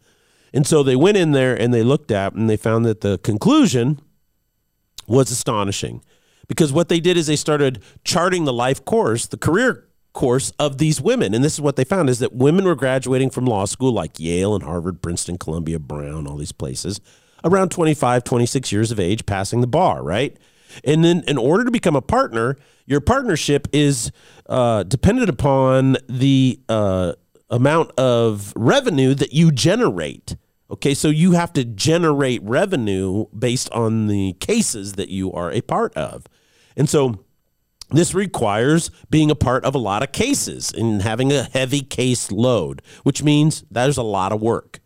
And 0.53 0.67
so 0.67 0.83
they 0.83 0.97
went 0.97 1.17
in 1.17 1.33
there 1.33 1.59
and 1.59 1.73
they 1.73 1.83
looked 1.83 2.11
at 2.11 2.35
and 2.35 2.51
they 2.51 2.59
found 2.59 2.85
that 2.85 3.01
the 3.01 3.17
conclusion 3.19 4.01
was 5.07 5.31
astonishing 5.31 6.05
because 6.47 6.73
what 6.73 6.91
they 6.91 7.01
did 7.01 7.17
is 7.17 7.27
they 7.27 7.37
started 7.37 7.83
charting 8.05 8.45
the 8.45 8.53
life 8.53 8.85
course, 8.85 9.27
the 9.27 9.39
career 9.39 9.89
course 10.13 10.53
of 10.59 10.77
these 10.77 11.01
women. 11.01 11.33
And 11.33 11.43
this 11.43 11.55
is 11.55 11.61
what 11.63 11.77
they 11.77 11.85
found 11.85 12.11
is 12.11 12.19
that 12.19 12.35
women 12.35 12.67
were 12.67 12.75
graduating 12.75 13.31
from 13.31 13.47
law 13.47 13.65
school 13.65 13.93
like 13.93 14.21
Yale 14.21 14.55
and 14.55 14.63
Harvard, 14.63 15.01
Princeton, 15.01 15.39
Columbia, 15.39 15.79
Brown, 15.79 16.27
all 16.27 16.37
these 16.37 16.53
places 16.53 17.01
around 17.45 17.71
25, 17.71 18.25
26 18.25 18.73
years 18.73 18.91
of 18.91 19.01
age, 19.01 19.27
passing 19.27 19.61
the 19.61 19.67
bar, 19.67 20.03
right? 20.03 20.37
And 20.85 21.05
then 21.05 21.23
in 21.27 21.39
order 21.39 21.65
to 21.65 21.71
become 21.71 21.97
a 21.97 22.03
partner, 22.03 22.57
your 22.87 23.01
partnership 23.01 23.69
is 23.73 24.11
uh, 24.47 24.83
dependent 24.85 25.29
upon 25.29 25.97
the 26.09 26.61
uh, 26.69 27.15
amount 27.51 27.93
of 27.99 28.53
revenue 28.57 29.15
that 29.15 29.33
you 29.33 29.51
generate. 29.53 30.37
Okay, 30.71 30.95
so 30.95 31.09
you 31.09 31.33
have 31.33 31.53
to 31.53 31.65
generate 31.65 32.43
revenue 32.43 33.27
based 33.39 33.71
on 33.73 34.07
the 34.07 34.33
cases 34.41 34.95
that 34.95 35.11
you 35.11 35.31
are 35.33 35.53
a 35.53 35.61
part 35.61 35.95
of. 35.95 36.27
And 36.77 36.89
so 36.89 37.25
this 37.91 38.15
requires 38.15 38.91
being 39.11 39.31
a 39.31 39.35
part 39.35 39.65
of 39.67 39.75
a 39.75 39.79
lot 39.79 40.03
of 40.03 40.13
cases 40.13 40.73
and 40.73 41.03
having 41.03 41.31
a 41.31 41.43
heavy 41.43 41.83
case 41.83 42.33
load, 42.33 42.81
which 43.03 43.23
means 43.23 43.65
there's 43.71 43.99
a 43.99 44.03
lot 44.03 44.33
of 44.33 44.41
work. 44.41 44.81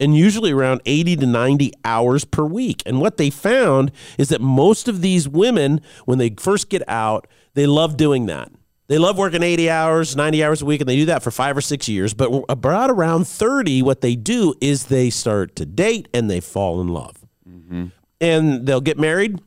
And 0.00 0.16
usually 0.16 0.52
around 0.52 0.80
80 0.86 1.16
to 1.16 1.26
90 1.26 1.72
hours 1.84 2.24
per 2.24 2.44
week. 2.44 2.82
And 2.84 3.00
what 3.00 3.16
they 3.16 3.30
found 3.30 3.92
is 4.18 4.28
that 4.30 4.40
most 4.40 4.88
of 4.88 5.00
these 5.00 5.28
women, 5.28 5.80
when 6.04 6.18
they 6.18 6.30
first 6.30 6.68
get 6.68 6.82
out, 6.88 7.28
they 7.54 7.66
love 7.66 7.96
doing 7.96 8.26
that. 8.26 8.50
They 8.86 8.98
love 8.98 9.16
working 9.16 9.42
80 9.42 9.70
hours, 9.70 10.14
90 10.14 10.44
hours 10.44 10.62
a 10.62 10.66
week, 10.66 10.80
and 10.80 10.88
they 10.88 10.96
do 10.96 11.06
that 11.06 11.22
for 11.22 11.30
five 11.30 11.56
or 11.56 11.62
six 11.62 11.88
years. 11.88 12.12
But 12.12 12.44
about 12.48 12.90
around 12.90 13.26
30, 13.26 13.82
what 13.82 14.02
they 14.02 14.14
do 14.14 14.54
is 14.60 14.86
they 14.86 15.10
start 15.10 15.56
to 15.56 15.64
date 15.64 16.08
and 16.12 16.30
they 16.30 16.40
fall 16.40 16.80
in 16.80 16.88
love. 16.88 17.24
Mm-hmm. 17.48 17.86
And 18.20 18.66
they'll 18.66 18.82
get 18.82 18.98
married. 18.98 19.40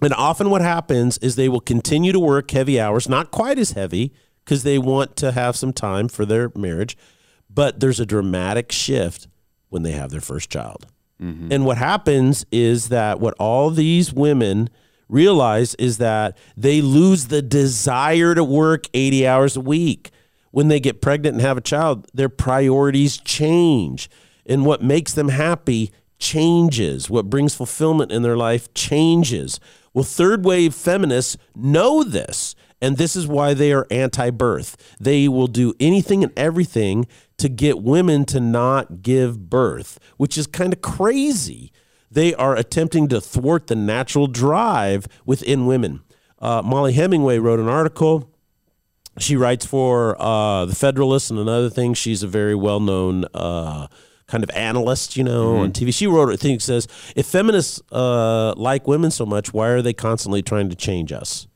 And 0.00 0.12
often 0.14 0.50
what 0.50 0.62
happens 0.62 1.18
is 1.18 1.36
they 1.36 1.48
will 1.48 1.60
continue 1.60 2.12
to 2.12 2.20
work 2.20 2.50
heavy 2.50 2.78
hours, 2.78 3.08
not 3.08 3.30
quite 3.30 3.58
as 3.58 3.72
heavy 3.72 4.12
because 4.44 4.62
they 4.62 4.78
want 4.78 5.16
to 5.16 5.32
have 5.32 5.56
some 5.56 5.72
time 5.72 6.08
for 6.08 6.24
their 6.24 6.50
marriage, 6.56 6.96
but 7.48 7.80
there's 7.80 8.00
a 8.00 8.06
dramatic 8.06 8.72
shift 8.72 9.28
when 9.72 9.82
they 9.82 9.92
have 9.92 10.10
their 10.10 10.20
first 10.20 10.50
child. 10.50 10.86
Mm-hmm. 11.20 11.52
And 11.52 11.64
what 11.64 11.78
happens 11.78 12.44
is 12.52 12.88
that 12.88 13.20
what 13.20 13.34
all 13.38 13.70
these 13.70 14.12
women 14.12 14.68
realize 15.08 15.74
is 15.76 15.98
that 15.98 16.36
they 16.56 16.80
lose 16.80 17.26
the 17.26 17.42
desire 17.42 18.34
to 18.34 18.44
work 18.44 18.86
80 18.94 19.26
hours 19.26 19.56
a 19.56 19.60
week. 19.60 20.10
When 20.50 20.68
they 20.68 20.80
get 20.80 21.00
pregnant 21.00 21.34
and 21.34 21.42
have 21.42 21.56
a 21.56 21.62
child, 21.62 22.06
their 22.12 22.28
priorities 22.28 23.16
change. 23.16 24.10
And 24.44 24.66
what 24.66 24.82
makes 24.82 25.14
them 25.14 25.28
happy 25.28 25.92
changes. 26.18 27.10
What 27.10 27.30
brings 27.30 27.54
fulfillment 27.54 28.12
in 28.12 28.22
their 28.22 28.36
life 28.36 28.72
changes. 28.74 29.58
Well, 29.94 30.04
third 30.04 30.44
wave 30.44 30.74
feminists 30.74 31.36
know 31.54 32.02
this, 32.02 32.54
and 32.82 32.98
this 32.98 33.16
is 33.16 33.26
why 33.26 33.54
they 33.54 33.72
are 33.72 33.86
anti 33.90 34.28
birth. 34.30 34.76
They 35.00 35.28
will 35.28 35.46
do 35.46 35.72
anything 35.80 36.22
and 36.22 36.32
everything 36.36 37.06
to 37.38 37.48
get 37.48 37.82
women 37.82 38.26
to 38.26 38.40
not 38.40 39.00
give 39.00 39.48
birth, 39.48 39.98
which 40.18 40.36
is 40.36 40.46
kind 40.46 40.74
of 40.74 40.82
crazy. 40.82 41.72
They 42.10 42.34
are 42.34 42.54
attempting 42.54 43.08
to 43.08 43.22
thwart 43.22 43.68
the 43.68 43.76
natural 43.76 44.26
drive 44.26 45.06
within 45.24 45.64
women. 45.66 46.02
Uh, 46.38 46.60
Mollie 46.62 46.92
Hemingway 46.92 47.38
wrote 47.38 47.60
an 47.60 47.68
article 47.68 48.28
she 49.18 49.36
writes 49.36 49.66
for 49.66 50.20
uh, 50.20 50.64
the 50.64 50.74
Federalist 50.74 51.30
and 51.30 51.38
another 51.38 51.68
thing. 51.68 51.94
She's 51.94 52.22
a 52.22 52.26
very 52.26 52.54
well 52.54 52.80
known 52.80 53.26
uh, 53.34 53.88
kind 54.26 54.42
of 54.42 54.50
analyst, 54.50 55.16
you 55.16 55.24
know, 55.24 55.56
on 55.56 55.72
TV. 55.72 55.92
She 55.92 56.06
wrote 56.06 56.32
a 56.32 56.36
thing 56.36 56.54
that 56.54 56.62
says, 56.62 56.88
if 57.14 57.26
feminists 57.26 57.82
uh, 57.92 58.54
like 58.56 58.86
women 58.86 59.10
so 59.10 59.26
much, 59.26 59.52
why 59.52 59.68
are 59.68 59.82
they 59.82 59.92
constantly 59.92 60.42
trying 60.42 60.70
to 60.70 60.76
change 60.76 61.12
us? 61.12 61.46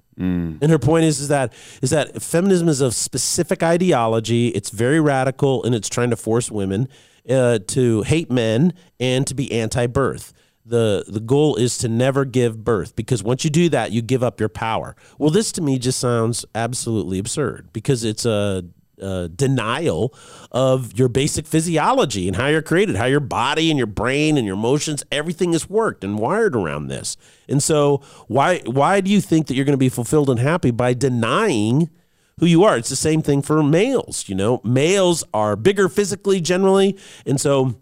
And 0.63 0.71
her 0.71 0.79
point 0.79 1.05
is, 1.05 1.21
is 1.21 1.29
that 1.29 1.53
is 1.83 1.91
that 1.91 2.23
feminism 2.23 2.69
is 2.69 2.81
a 2.81 2.91
specific 2.91 3.63
ideology. 3.63 4.49
It's 4.49 4.71
very 4.71 5.01
radical, 5.01 5.63
and 5.65 5.75
it's 5.75 5.89
trying 5.89 6.11
to 6.11 6.17
force 6.17 6.51
women 6.51 6.89
uh, 7.29 7.59
to 7.69 8.03
hate 8.03 8.31
men 8.31 8.73
and 8.99 9.27
to 9.27 9.35
be 9.35 9.53
anti-birth. 9.53 10.33
the 10.65 11.05
the 11.07 11.21
goal 11.21 11.57
is 11.57 11.79
to 11.79 11.89
never 11.89 12.25
give 12.25 12.65
birth 12.65 12.97
because 12.97 13.23
once 13.23 13.45
you 13.45 13.51
do 13.51 13.69
that 13.69 13.93
you 13.93 14.03
give 14.03 14.23
up 14.25 14.41
your 14.41 14.49
power 14.49 14.97
well 15.19 15.31
this 15.31 15.53
to 15.53 15.61
me 15.63 15.79
just 15.79 15.99
sounds 16.01 16.45
absolutely 16.55 17.19
absurd 17.21 17.69
because 17.73 18.03
it's 18.03 18.25
a, 18.27 18.65
a 19.01 19.29
denial 19.29 20.15
of 20.53 20.99
your 20.99 21.09
basic 21.09 21.47
physiology 21.47 22.27
and 22.27 22.37
how 22.37 22.47
you're 22.47 22.63
created 22.63 22.97
how 22.97 23.05
your 23.05 23.21
body 23.21 23.71
and 23.71 23.79
your 23.79 23.87
brain 23.87 24.37
and 24.37 24.47
your 24.47 24.57
emotions 24.57 25.05
everything 25.13 25.53
is 25.53 25.69
worked 25.69 26.03
and 26.03 26.19
wired 26.19 26.57
around 26.57 26.89
this. 26.89 27.17
And 27.49 27.63
so 27.63 28.03
why 28.27 28.61
why 28.61 29.01
do 29.01 29.11
you 29.11 29.21
think 29.21 29.47
that 29.47 29.55
you're 29.55 29.65
going 29.65 29.73
to 29.73 29.79
be 29.79 29.89
fulfilled 29.89 30.31
and 30.31 30.39
happy? 30.39 30.71
By 30.71 30.95
denying 30.95 31.91
who 32.39 32.47
you 32.47 32.65
are. 32.65 32.77
It's 32.77 32.91
the 32.91 32.97
same 32.97 33.23
thing 33.23 33.43
for 33.43 33.63
males 33.63 34.29
you 34.29 34.35
know? 34.35 34.61
Males 34.65 35.25
are 35.35 35.57
bigger 35.57 35.89
physically 35.89 36.41
generally 36.41 36.99
and 37.25 37.41
so 37.41 37.75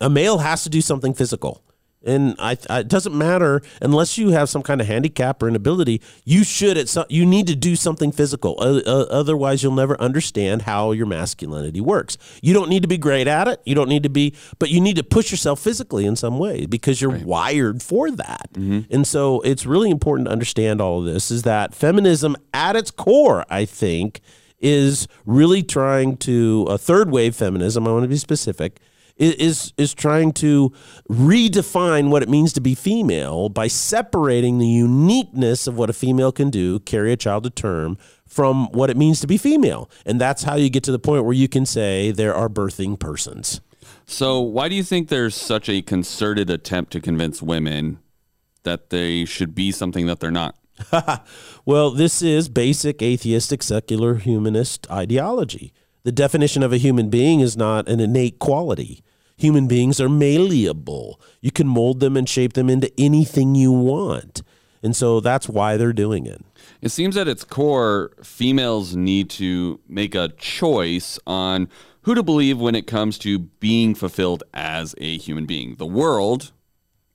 a 0.00 0.10
male 0.10 0.38
has 0.38 0.62
to 0.64 0.68
do 0.68 0.80
something 0.80 1.14
physical 1.14 1.62
and 2.04 2.34
I, 2.38 2.56
I, 2.68 2.80
it 2.80 2.88
doesn't 2.88 3.16
matter 3.16 3.62
unless 3.80 4.18
you 4.18 4.30
have 4.30 4.48
some 4.48 4.62
kind 4.62 4.80
of 4.80 4.86
handicap 4.86 5.42
or 5.42 5.48
inability. 5.48 6.00
You 6.24 6.44
should 6.44 6.76
at 6.76 6.88
some, 6.88 7.06
you 7.08 7.26
need 7.26 7.46
to 7.46 7.56
do 7.56 7.76
something 7.76 8.12
physical. 8.12 8.56
Uh, 8.58 8.80
uh, 8.86 9.06
otherwise, 9.10 9.62
you'll 9.62 9.72
never 9.72 10.00
understand 10.00 10.62
how 10.62 10.92
your 10.92 11.06
masculinity 11.06 11.80
works. 11.80 12.18
You 12.42 12.54
don't 12.54 12.68
need 12.68 12.82
to 12.82 12.88
be 12.88 12.98
great 12.98 13.28
at 13.28 13.48
it. 13.48 13.60
You 13.64 13.74
don't 13.74 13.88
need 13.88 14.02
to 14.02 14.08
be, 14.08 14.34
but 14.58 14.70
you 14.70 14.80
need 14.80 14.96
to 14.96 15.04
push 15.04 15.30
yourself 15.30 15.60
physically 15.60 16.06
in 16.06 16.16
some 16.16 16.38
way 16.38 16.66
because 16.66 17.00
you're 17.00 17.10
right. 17.10 17.24
wired 17.24 17.82
for 17.82 18.10
that. 18.10 18.48
Mm-hmm. 18.54 18.92
And 18.92 19.06
so, 19.06 19.40
it's 19.42 19.66
really 19.66 19.90
important 19.90 20.28
to 20.28 20.32
understand 20.32 20.80
all 20.80 21.00
of 21.00 21.04
this. 21.04 21.30
Is 21.30 21.42
that 21.42 21.74
feminism 21.74 22.36
at 22.52 22.76
its 22.76 22.90
core? 22.90 23.44
I 23.48 23.64
think 23.64 24.20
is 24.60 25.08
really 25.26 25.62
trying 25.62 26.16
to 26.16 26.66
a 26.70 26.78
third 26.78 27.10
wave 27.10 27.34
feminism. 27.34 27.86
I 27.86 27.92
want 27.92 28.04
to 28.04 28.08
be 28.08 28.16
specific 28.16 28.80
is 29.16 29.72
is 29.76 29.94
trying 29.94 30.32
to 30.32 30.72
redefine 31.08 32.10
what 32.10 32.22
it 32.22 32.28
means 32.28 32.52
to 32.54 32.60
be 32.60 32.74
female 32.74 33.48
by 33.48 33.68
separating 33.68 34.58
the 34.58 34.66
uniqueness 34.66 35.66
of 35.66 35.76
what 35.76 35.90
a 35.90 35.92
female 35.92 36.32
can 36.32 36.50
do, 36.50 36.80
carry 36.80 37.12
a 37.12 37.16
child 37.16 37.44
to 37.44 37.50
term, 37.50 37.98
from 38.26 38.66
what 38.72 38.90
it 38.90 38.96
means 38.96 39.20
to 39.20 39.26
be 39.26 39.36
female. 39.36 39.90
And 40.06 40.20
that's 40.20 40.42
how 40.42 40.54
you 40.56 40.70
get 40.70 40.82
to 40.84 40.92
the 40.92 40.98
point 40.98 41.24
where 41.24 41.34
you 41.34 41.48
can 41.48 41.66
say 41.66 42.10
there 42.10 42.34
are 42.34 42.48
birthing 42.48 42.98
persons. 42.98 43.60
So, 44.06 44.40
why 44.40 44.68
do 44.68 44.74
you 44.74 44.82
think 44.82 45.08
there's 45.08 45.34
such 45.34 45.68
a 45.68 45.82
concerted 45.82 46.50
attempt 46.50 46.92
to 46.92 47.00
convince 47.00 47.42
women 47.42 47.98
that 48.62 48.90
they 48.90 49.24
should 49.24 49.54
be 49.54 49.70
something 49.72 50.06
that 50.06 50.20
they're 50.20 50.30
not? 50.30 50.56
well, 51.64 51.90
this 51.90 52.22
is 52.22 52.48
basic 52.48 53.02
atheistic 53.02 53.62
secular 53.62 54.16
humanist 54.16 54.90
ideology. 54.90 55.72
The 56.04 56.12
definition 56.12 56.62
of 56.62 56.72
a 56.72 56.78
human 56.78 57.10
being 57.10 57.40
is 57.40 57.56
not 57.56 57.88
an 57.88 58.00
innate 58.00 58.38
quality. 58.38 59.02
Human 59.36 59.68
beings 59.68 60.00
are 60.00 60.08
malleable. 60.08 61.20
You 61.40 61.50
can 61.50 61.68
mold 61.68 62.00
them 62.00 62.16
and 62.16 62.28
shape 62.28 62.54
them 62.54 62.68
into 62.68 62.92
anything 62.98 63.54
you 63.54 63.72
want. 63.72 64.42
And 64.82 64.96
so 64.96 65.20
that's 65.20 65.48
why 65.48 65.76
they're 65.76 65.92
doing 65.92 66.26
it. 66.26 66.44
It 66.80 66.88
seems 66.88 67.16
at 67.16 67.28
its 67.28 67.44
core, 67.44 68.12
females 68.22 68.96
need 68.96 69.30
to 69.30 69.78
make 69.88 70.14
a 70.14 70.30
choice 70.38 71.20
on 71.26 71.68
who 72.02 72.16
to 72.16 72.22
believe 72.22 72.58
when 72.58 72.74
it 72.74 72.88
comes 72.88 73.16
to 73.18 73.38
being 73.38 73.94
fulfilled 73.94 74.42
as 74.52 74.94
a 74.98 75.18
human 75.18 75.46
being 75.46 75.76
the 75.76 75.86
world 75.86 76.52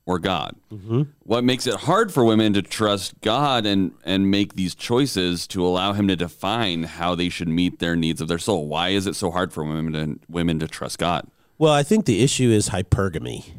or 0.08 0.18
God. 0.18 0.56
Mm-hmm. 0.72 1.04
What 1.24 1.44
makes 1.44 1.68
it 1.68 1.76
hard 1.76 2.12
for 2.12 2.24
women 2.24 2.54
to 2.54 2.62
trust 2.64 3.20
God 3.22 3.66
and, 3.66 3.92
and 4.06 4.32
make 4.32 4.56
these 4.56 4.74
choices 4.74 5.46
to 5.48 5.64
allow 5.64 5.94
Him 5.94 6.08
to 6.08 6.16
define 6.16 6.84
how 6.84 7.14
they 7.14 7.30
should 7.30 7.50
meet 7.50 7.80
their 7.80 7.96
needs 7.96 8.22
of 8.22 8.30
their 8.30 8.40
soul? 8.40 8.68
Why 8.68 8.90
is 8.90 9.06
it 9.06 9.16
so 9.16 9.30
hard 9.30 9.54
for 9.54 9.64
women 9.64 9.94
to, 9.94 10.20
women 10.30 10.58
to 10.60 10.68
trust 10.68 10.98
God? 10.98 11.28
Well, 11.60 11.74
I 11.74 11.84
think 11.84 12.06
the 12.06 12.24
issue 12.24 12.50
is 12.50 12.70
hypergamy. 12.70 13.52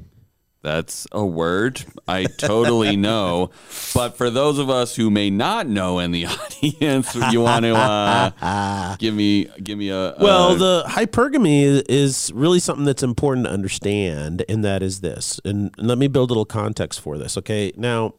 That's 0.61 1.07
a 1.13 1.25
word 1.25 1.85
I 2.07 2.25
totally 2.25 2.97
know. 3.09 3.51
But 3.95 4.17
for 4.17 4.29
those 4.29 4.59
of 4.59 4.69
us 4.69 4.97
who 4.97 5.11
may 5.11 5.31
not 5.31 5.69
know 5.69 5.99
in 6.01 6.11
the 6.11 6.27
audience, 6.27 7.15
you 7.33 7.41
want 7.41 7.65
to 7.65 7.75
uh, 7.75 8.97
give 8.97 9.15
me 9.15 9.47
give 9.63 9.79
me 9.79 9.91
a, 9.91 10.15
a 10.17 10.23
well. 10.23 10.57
The 10.57 10.85
hypergamy 10.89 11.85
is 11.89 12.33
really 12.35 12.59
something 12.59 12.85
that's 12.85 13.03
important 13.03 13.47
to 13.47 13.53
understand, 13.53 14.45
and 14.49 14.65
that 14.65 14.83
is 14.83 15.01
this. 15.01 15.41
And 15.45 15.73
let 15.79 15.99
me 15.99 16.09
build 16.09 16.31
a 16.31 16.33
little 16.33 16.45
context 16.45 17.01
for 17.01 17.19
this. 17.19 17.37
Okay, 17.39 17.73
now 17.77 18.15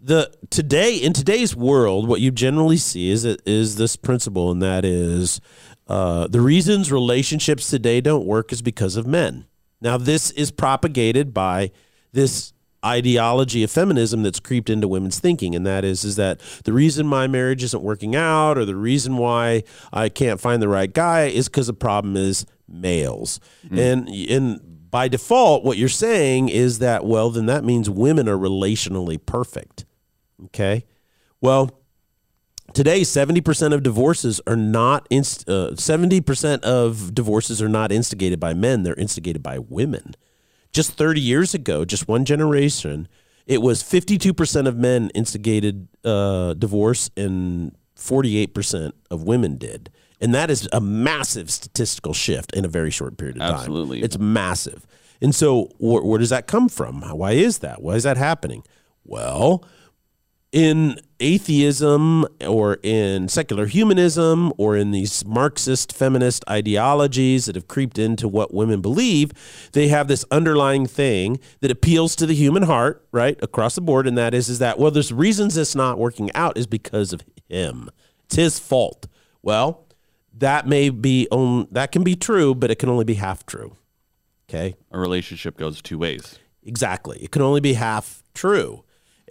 the 0.00 0.32
today 0.50 0.96
in 0.96 1.12
today's 1.12 1.54
world, 1.54 2.08
what 2.08 2.20
you 2.20 2.30
generally 2.30 2.78
see 2.78 3.10
is 3.10 3.24
is 3.24 3.76
this 3.76 3.96
principle, 3.96 4.50
and 4.50 4.62
that 4.62 4.84
is 4.84 5.40
uh, 5.86 6.26
the 6.28 6.40
reasons 6.40 6.90
relationships 6.90 7.68
today 7.68 8.00
don't 8.00 8.24
work 8.24 8.52
is 8.52 8.62
because 8.62 8.96
of 8.96 9.06
men. 9.06 9.46
Now, 9.84 9.98
this 9.98 10.30
is 10.30 10.50
propagated 10.50 11.34
by 11.34 11.70
this 12.12 12.54
ideology 12.84 13.62
of 13.62 13.70
feminism 13.70 14.22
that's 14.22 14.40
creeped 14.40 14.68
into 14.68 14.86
women's 14.86 15.18
thinking 15.18 15.54
and 15.54 15.64
that 15.64 15.86
is 15.86 16.04
is 16.04 16.16
that 16.16 16.38
the 16.64 16.72
reason 16.72 17.06
my 17.06 17.26
marriage 17.26 17.62
isn't 17.62 17.82
working 17.82 18.14
out 18.14 18.58
or 18.58 18.66
the 18.66 18.76
reason 18.76 19.16
why 19.16 19.62
I 19.90 20.10
can't 20.10 20.38
find 20.38 20.60
the 20.60 20.68
right 20.68 20.92
guy 20.92 21.24
is 21.24 21.48
because 21.48 21.66
the 21.66 21.72
problem 21.72 22.14
is 22.14 22.44
males. 22.68 23.40
Mm. 23.66 23.78
And 23.78 24.08
and 24.08 24.90
by 24.90 25.08
default 25.08 25.64
what 25.64 25.78
you're 25.78 25.88
saying 25.88 26.50
is 26.50 26.78
that 26.80 27.06
well 27.06 27.30
then 27.30 27.46
that 27.46 27.64
means 27.64 27.88
women 27.88 28.28
are 28.28 28.36
relationally 28.36 29.18
perfect. 29.24 29.86
Okay? 30.46 30.84
Well, 31.40 31.80
today 32.74 33.00
70% 33.00 33.72
of 33.72 33.82
divorces 33.82 34.40
are 34.46 34.56
not 34.56 35.06
inst- 35.10 35.48
uh, 35.48 35.70
70% 35.74 36.62
of 36.62 37.14
divorces 37.14 37.62
are 37.62 37.68
not 37.68 37.90
instigated 37.92 38.38
by 38.40 38.52
men 38.52 38.82
they're 38.82 38.94
instigated 38.94 39.42
by 39.42 39.58
women. 39.58 40.14
Just 40.72 40.92
30 40.92 41.20
years 41.20 41.54
ago 41.54 41.84
just 41.84 42.08
one 42.08 42.24
generation 42.24 43.08
it 43.46 43.60
was 43.60 43.82
52% 43.82 44.66
of 44.66 44.76
men 44.76 45.10
instigated 45.14 45.88
uh, 46.04 46.54
divorce 46.54 47.10
and 47.16 47.76
48% 47.96 48.92
of 49.10 49.22
women 49.24 49.58
did. 49.58 49.90
And 50.20 50.34
that 50.34 50.48
is 50.50 50.66
a 50.72 50.80
massive 50.80 51.50
statistical 51.50 52.14
shift 52.14 52.54
in 52.54 52.64
a 52.64 52.68
very 52.68 52.90
short 52.90 53.18
period 53.18 53.36
of 53.36 53.42
time. 53.42 53.54
Absolutely. 53.54 54.02
It's 54.02 54.18
massive. 54.18 54.86
And 55.20 55.34
so 55.34 55.64
wh- 55.78 56.04
where 56.04 56.18
does 56.18 56.30
that 56.30 56.46
come 56.46 56.68
from? 56.70 57.02
Why 57.02 57.32
is 57.32 57.58
that? 57.58 57.82
Why 57.82 57.94
is 57.94 58.04
that 58.04 58.16
happening? 58.16 58.64
Well 59.04 59.62
in 60.54 60.96
atheism 61.18 62.24
or 62.46 62.78
in 62.84 63.28
secular 63.28 63.66
humanism 63.66 64.52
or 64.56 64.76
in 64.76 64.92
these 64.92 65.26
Marxist 65.26 65.92
feminist 65.92 66.44
ideologies 66.48 67.46
that 67.46 67.56
have 67.56 67.66
creeped 67.66 67.98
into 67.98 68.28
what 68.28 68.54
women 68.54 68.80
believe, 68.80 69.32
they 69.72 69.88
have 69.88 70.06
this 70.06 70.24
underlying 70.30 70.86
thing 70.86 71.40
that 71.60 71.72
appeals 71.72 72.14
to 72.14 72.24
the 72.24 72.36
human 72.36 72.62
heart, 72.62 73.04
right, 73.10 73.36
across 73.42 73.74
the 73.74 73.80
board, 73.80 74.06
and 74.06 74.16
that 74.16 74.32
is 74.32 74.48
is 74.48 74.60
that 74.60 74.78
well, 74.78 74.92
there's 74.92 75.12
reasons 75.12 75.56
it's 75.56 75.74
not 75.74 75.98
working 75.98 76.30
out 76.36 76.56
is 76.56 76.68
because 76.68 77.12
of 77.12 77.22
him. 77.48 77.90
It's 78.26 78.36
his 78.36 78.58
fault. 78.60 79.08
Well, 79.42 79.88
that 80.38 80.68
may 80.68 80.88
be 80.88 81.26
on 81.32 81.66
that 81.72 81.90
can 81.90 82.04
be 82.04 82.14
true, 82.14 82.54
but 82.54 82.70
it 82.70 82.76
can 82.76 82.88
only 82.88 83.04
be 83.04 83.14
half 83.14 83.44
true. 83.44 83.76
Okay? 84.48 84.76
A 84.92 85.00
relationship 85.00 85.56
goes 85.56 85.82
two 85.82 85.98
ways. 85.98 86.38
Exactly. 86.62 87.18
It 87.18 87.32
can 87.32 87.42
only 87.42 87.60
be 87.60 87.72
half 87.72 88.22
true 88.34 88.84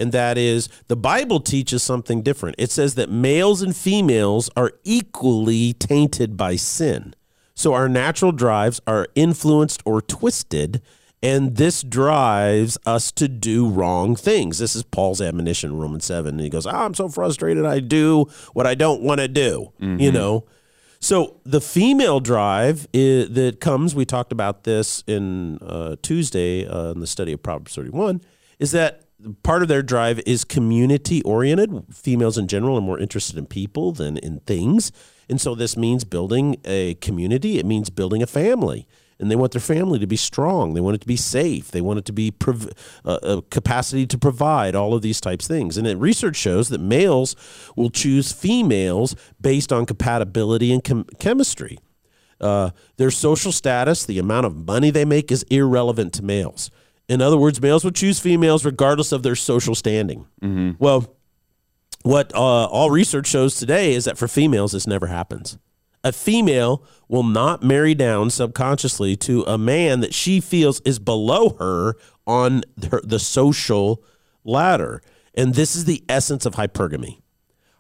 and 0.04 0.12
that 0.12 0.38
is 0.38 0.68
the 0.90 0.98
Bible 0.98 1.40
teaches 1.40 1.82
something 1.82 2.22
different. 2.22 2.58
It 2.60 2.72
says 2.72 2.96
that 2.96 3.10
males 3.10 3.62
and 3.62 3.74
females 3.74 4.50
are 4.58 4.74
equally 4.84 5.72
tainted 5.72 6.36
by 6.36 6.58
sin. 6.58 7.16
So 7.56 7.74
our 7.74 7.88
natural 7.88 8.34
drives 8.34 8.82
are 8.86 9.08
influenced 9.16 9.82
or 9.86 10.02
twisted, 10.02 10.82
and 11.22 11.56
this 11.56 11.84
drives 11.84 12.78
us 12.86 13.14
to 13.14 13.30
do 13.30 13.70
wrong 13.70 14.18
things. 14.18 14.58
This 14.58 14.76
is 14.76 14.84
Paul's 14.84 15.22
admonition 15.22 15.72
in 15.72 15.78
Romans 15.78 16.04
7. 16.04 16.34
And 16.34 16.42
he 16.42 16.50
goes, 16.50 16.68
oh, 16.68 16.72
I'm 16.72 16.94
so 16.94 17.08
frustrated, 17.08 17.66
I 17.66 17.80
do 17.80 18.26
what 18.52 18.68
I 18.68 18.76
don't 18.76 19.02
want 19.02 19.22
to 19.22 19.30
do, 19.30 19.72
mm-hmm. 19.80 20.02
you 20.02 20.12
know? 20.12 20.44
So 21.00 21.40
the 21.46 21.62
female 21.62 22.20
drive 22.20 22.88
is, 22.94 23.30
that 23.36 23.62
comes, 23.62 23.96
we 23.96 24.04
talked 24.04 24.34
about 24.34 24.66
this 24.66 25.02
in 25.08 25.60
uh, 25.60 25.96
Tuesday 26.02 26.68
uh, 26.68 26.92
in 26.92 27.00
the 27.00 27.08
study 27.08 27.32
of 27.32 27.42
Proverbs 27.42 27.74
31, 27.76 28.20
is 28.60 28.72
that 28.72 29.03
part 29.44 29.62
of 29.62 29.68
their 29.68 29.82
drive 29.82 30.22
is 30.26 30.44
community 30.44 31.22
oriented. 31.24 31.86
Females 31.94 32.38
in 32.38 32.48
general 32.48 32.78
are 32.78 32.82
more 32.82 33.00
interested 33.00 33.38
in 33.38 33.46
people 33.46 33.92
than 33.92 34.18
in 34.18 34.40
things. 34.42 34.92
And 35.30 35.40
so 35.40 35.56
this 35.56 35.78
means 35.78 36.04
building 36.04 36.58
a 36.66 36.96
community, 36.96 37.60
it 37.60 37.66
means 37.66 37.90
building 37.90 38.22
a 38.22 38.28
family. 38.28 38.88
And 39.20 39.32
they 39.32 39.36
want 39.36 39.54
their 39.54 39.62
family 39.62 40.00
to 40.00 40.08
be 40.08 40.18
strong. 40.18 40.74
They 40.74 40.82
want 40.82 40.96
it 40.96 41.02
to 41.02 41.08
be 41.08 41.16
safe. 41.16 41.72
They 41.72 41.82
want 41.82 42.00
it 42.00 42.06
to 42.06 42.14
be 42.14 42.32
prov- 42.32 42.70
uh, 43.06 43.20
a 43.24 43.42
capacity 43.44 44.06
to 44.08 44.18
provide 44.18 44.76
all 44.76 44.94
of 44.94 45.02
these 45.02 45.22
types 45.22 45.46
of 45.46 45.56
things. 45.56 45.78
And 45.78 46.02
research 46.02 46.36
shows 46.36 46.70
that 46.70 46.82
males 46.82 47.36
will 47.78 47.90
choose 47.90 48.34
females 48.34 49.16
based 49.40 49.72
on 49.72 49.86
compatibility 49.86 50.74
and 50.74 50.84
chem- 50.84 51.06
chemistry. 51.20 51.78
Uh, 52.42 52.72
their 52.98 53.12
social 53.12 53.54
status, 53.54 54.06
the 54.06 54.20
amount 54.20 54.46
of 54.46 54.68
money 54.68 54.90
they 54.90 55.06
make, 55.06 55.32
is 55.32 55.44
irrelevant 55.44 56.12
to 56.14 56.24
males. 56.24 56.70
In 57.10 57.22
other 57.22 57.38
words, 57.38 57.62
males 57.62 57.84
will 57.84 57.92
choose 57.92 58.20
females 58.20 58.64
regardless 58.66 59.12
of 59.12 59.24
their 59.24 59.36
social 59.36 59.76
standing. 59.76 60.26
Mm-hmm. 60.42 60.72
Well, 60.80 61.16
what 62.04 62.34
uh, 62.34 62.66
all 62.66 62.90
research 62.92 63.28
shows 63.28 63.56
today 63.56 63.94
is 63.94 64.06
that 64.06 64.18
for 64.18 64.28
females, 64.28 64.72
this 64.72 64.88
never 64.88 65.08
happens. 65.08 65.58
A 66.04 66.12
female 66.12 66.84
will 67.08 67.24
not 67.24 67.64
marry 67.64 67.96
down 67.96 68.30
subconsciously 68.30 69.16
to 69.18 69.44
a 69.44 69.58
man 69.58 70.02
that 70.02 70.14
she 70.14 70.42
feels 70.42 70.82
is 70.82 71.00
below 71.00 71.56
her 71.60 71.96
on 72.28 72.64
the, 72.76 73.02
the 73.04 73.20
social 73.20 74.04
ladder. 74.44 75.02
And 75.34 75.56
this 75.56 75.76
is 75.76 75.86
the 75.86 76.04
essence 76.10 76.46
of 76.46 76.56
hypergamy. 76.56 77.22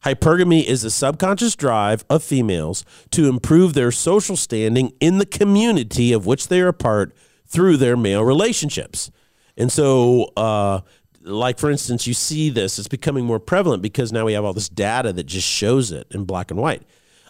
Hypergamy 0.05 0.63
is 0.63 0.83
a 0.83 0.91
subconscious 0.91 1.55
drive 1.55 2.03
of 2.09 2.23
females 2.23 2.83
to 3.12 3.27
improve 3.27 3.73
their 3.73 3.91
social 3.91 4.36
standing 4.36 4.91
in 4.99 5.17
the 5.17 5.25
community 5.25 6.12
of 6.12 6.25
which 6.25 6.47
they 6.47 6.62
are 6.62 6.69
a 6.69 6.73
part 6.73 7.13
through 7.53 7.77
their 7.77 7.95
male 7.95 8.23
relationships. 8.23 9.11
And 9.55 9.71
so, 9.71 10.31
uh, 10.35 10.81
like 11.21 11.59
for 11.59 11.69
instance, 11.69 12.07
you 12.07 12.13
see 12.13 12.49
this, 12.49 12.79
it's 12.79 12.87
becoming 12.87 13.23
more 13.23 13.39
prevalent 13.39 13.81
because 13.83 14.11
now 14.11 14.25
we 14.25 14.33
have 14.33 14.43
all 14.43 14.53
this 14.53 14.67
data 14.67 15.13
that 15.13 15.25
just 15.25 15.47
shows 15.47 15.91
it 15.91 16.07
in 16.11 16.25
black 16.25 16.51
and 16.51 16.59
white. 16.59 16.81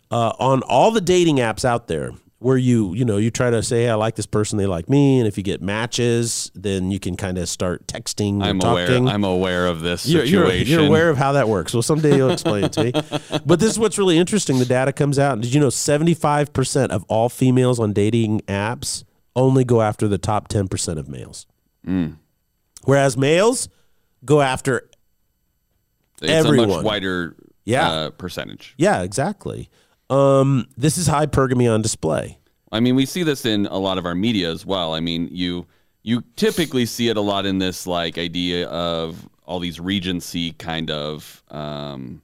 Uh, 0.10 0.32
on 0.40 0.62
all 0.64 0.92
the 0.92 1.02
dating 1.02 1.38
apps 1.38 1.66
out 1.66 1.88
there, 1.88 2.12
where 2.40 2.58
you 2.58 2.94
you 2.94 3.06
know 3.06 3.16
you 3.16 3.32
try 3.32 3.50
to 3.50 3.64
say 3.64 3.84
hey, 3.84 3.90
I 3.90 3.96
like 3.96 4.16
this 4.16 4.26
person 4.26 4.58
they 4.58 4.66
like 4.66 4.90
me 4.90 5.18
and 5.18 5.28
if 5.28 5.38
you 5.38 5.44
get 5.44 5.62
matches 5.62 6.52
then 6.54 6.92
you 6.92 7.00
can 7.00 7.16
kind 7.16 7.38
of 7.38 7.48
start 7.48 7.88
texting 7.88 8.44
I'm 8.44 8.60
talking. 8.60 9.04
aware. 9.04 9.14
I'm 9.14 9.24
aware 9.24 9.66
of 9.66 9.80
this 9.80 10.06
You're, 10.06 10.26
you're, 10.26 10.46
situation. 10.48 10.74
you're 10.74 10.86
aware 10.86 11.10
of 11.10 11.18
how 11.18 11.32
that 11.34 11.48
works. 11.48 11.74
Well, 11.74 11.82
someday 11.84 12.18
you'll 12.18 12.32
explain 12.32 12.66
it 12.66 12.74
to 12.74 12.84
me. 12.84 12.92
But 13.46 13.62
this 13.62 13.72
is 13.72 13.80
what's 13.80 13.98
really 13.98 14.18
interesting. 14.18 14.60
The 14.60 14.66
data 14.66 14.92
comes 14.92 15.18
out. 15.18 15.40
Did 15.40 15.54
you 15.54 15.62
know 15.62 15.70
75% 15.70 16.90
of 16.90 17.06
all 17.08 17.30
females 17.30 17.80
on 17.80 17.94
dating 17.94 18.42
apps 18.42 19.06
only 19.36 19.64
go 19.64 19.82
after 19.82 20.08
the 20.08 20.18
top 20.18 20.48
10% 20.48 20.98
of 20.98 21.08
males? 21.10 21.46
Mm. 21.88 22.18
Whereas 22.84 23.18
males 23.18 23.70
go 24.26 24.42
after, 24.42 24.90
it's 26.22 26.32
a 26.32 26.36
everyone. 26.36 26.70
much 26.70 26.84
wider 26.84 27.36
Yeah. 27.66 27.90
uh, 27.90 28.10
percentage. 28.12 28.74
yeah, 28.78 29.02
exactly. 29.02 29.70
Um, 30.10 30.68
this 30.78 30.98
is 30.98 31.08
hypergamy 31.08 31.72
on 31.74 31.82
display. 31.82 32.38
I 32.72 32.80
mean, 32.80 32.96
we 32.96 33.06
see 33.06 33.24
this 33.24 33.46
in 33.46 33.68
a 33.68 33.78
lot 33.78 33.98
of 33.98 34.06
our 34.06 34.16
media 34.16 34.52
as 34.52 34.66
well. 34.66 34.94
I 34.94 35.00
mean, 35.00 35.30
you 35.32 35.66
you 36.06 36.22
typically 36.36 36.86
see 36.86 37.08
it 37.08 37.16
a 37.16 37.22
lot 37.22 37.46
in 37.46 37.60
this 37.60 37.88
like 37.88 38.18
idea 38.18 38.68
of 38.68 39.28
all 39.46 39.60
these 39.60 39.80
regency 39.80 40.52
kind 40.54 40.92
of 40.92 41.42
um, 41.50 42.22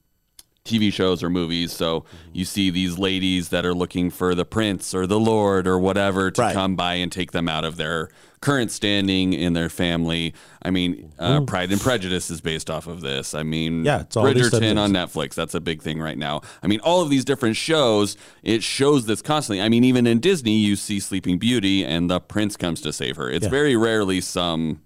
TV 0.69 0.93
shows 0.93 1.23
or 1.23 1.29
movies. 1.29 1.71
So 1.71 2.05
you 2.31 2.45
see 2.45 2.69
these 2.69 2.97
ladies 2.99 3.49
that 3.49 3.65
are 3.65 3.73
looking 3.73 4.09
for 4.09 4.35
the 4.35 4.45
prince 4.45 4.93
or 4.93 5.07
the 5.07 5.19
lord 5.19 5.67
or 5.67 5.79
whatever 5.79 6.29
to 6.31 6.41
Right. 6.41 6.53
come 6.53 6.75
by 6.75 6.95
and 6.95 7.11
take 7.11 7.31
them 7.31 7.49
out 7.49 7.65
of 7.65 7.75
their 7.77 8.09
current 8.41 8.71
standing 8.71 9.33
in 9.33 9.51
their 9.51 9.67
family. 9.67 10.33
I 10.61 10.69
mean, 10.71 11.11
uh, 11.19 11.41
Pride 11.41 11.71
and 11.73 11.81
Prejudice 11.81 12.29
is 12.31 12.39
based 12.39 12.69
off 12.69 12.87
of 12.87 13.01
this. 13.01 13.33
I 13.33 13.43
mean, 13.43 13.83
Yeah, 13.83 14.01
it's 14.01 14.15
all 14.15 14.23
Bridgerton 14.23 14.77
on 14.79 14.91
Netflix. 14.93 15.33
That's 15.33 15.53
a 15.55 15.59
big 15.59 15.81
thing 15.81 15.99
right 15.99 16.17
now. 16.17 16.39
I 16.63 16.67
mean, 16.67 16.79
all 16.79 17.01
of 17.01 17.09
these 17.09 17.25
different 17.25 17.57
shows, 17.57 18.15
it 18.41 18.63
shows 18.63 19.07
this 19.07 19.21
constantly. 19.21 19.61
I 19.61 19.67
mean, 19.67 19.83
even 19.83 20.07
in 20.07 20.19
Disney, 20.19 20.55
you 20.57 20.77
see 20.77 21.01
Sleeping 21.01 21.37
Beauty 21.37 21.83
and 21.83 22.09
the 22.09 22.21
prince 22.21 22.55
comes 22.55 22.79
to 22.81 22.93
save 22.93 23.17
her. 23.17 23.29
It's 23.29 23.43
Yeah. 23.43 23.49
very 23.49 23.75
rarely 23.75 24.21
some 24.21 24.79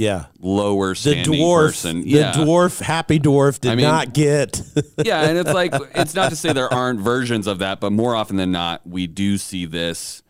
Yeah. 0.00 0.26
lower 0.40 0.94
The 0.94 1.22
dwarf, 1.22 1.66
person. 1.66 2.00
the 2.02 2.22
dwarf, 2.34 2.80
happy 2.80 3.18
dwarf 3.20 3.60
did 3.60 3.72
I 3.72 3.74
mean- 3.74 3.84
not 3.84 4.14
get. 4.14 4.62
yeah, 5.04 5.28
and 5.28 5.36
it's 5.36 5.52
like 5.52 5.74
it's 5.94 6.14
not 6.14 6.30
to 6.30 6.36
say 6.36 6.52
there 6.54 6.72
aren't 6.72 7.00
versions 7.00 7.46
of 7.46 7.58
that, 7.58 7.80
but 7.80 7.92
more 7.92 8.14
often 8.16 8.36
than 8.36 8.50
not, 8.50 8.86
we 8.86 9.06
do 9.06 9.36
see 9.36 9.66
this 9.66 10.22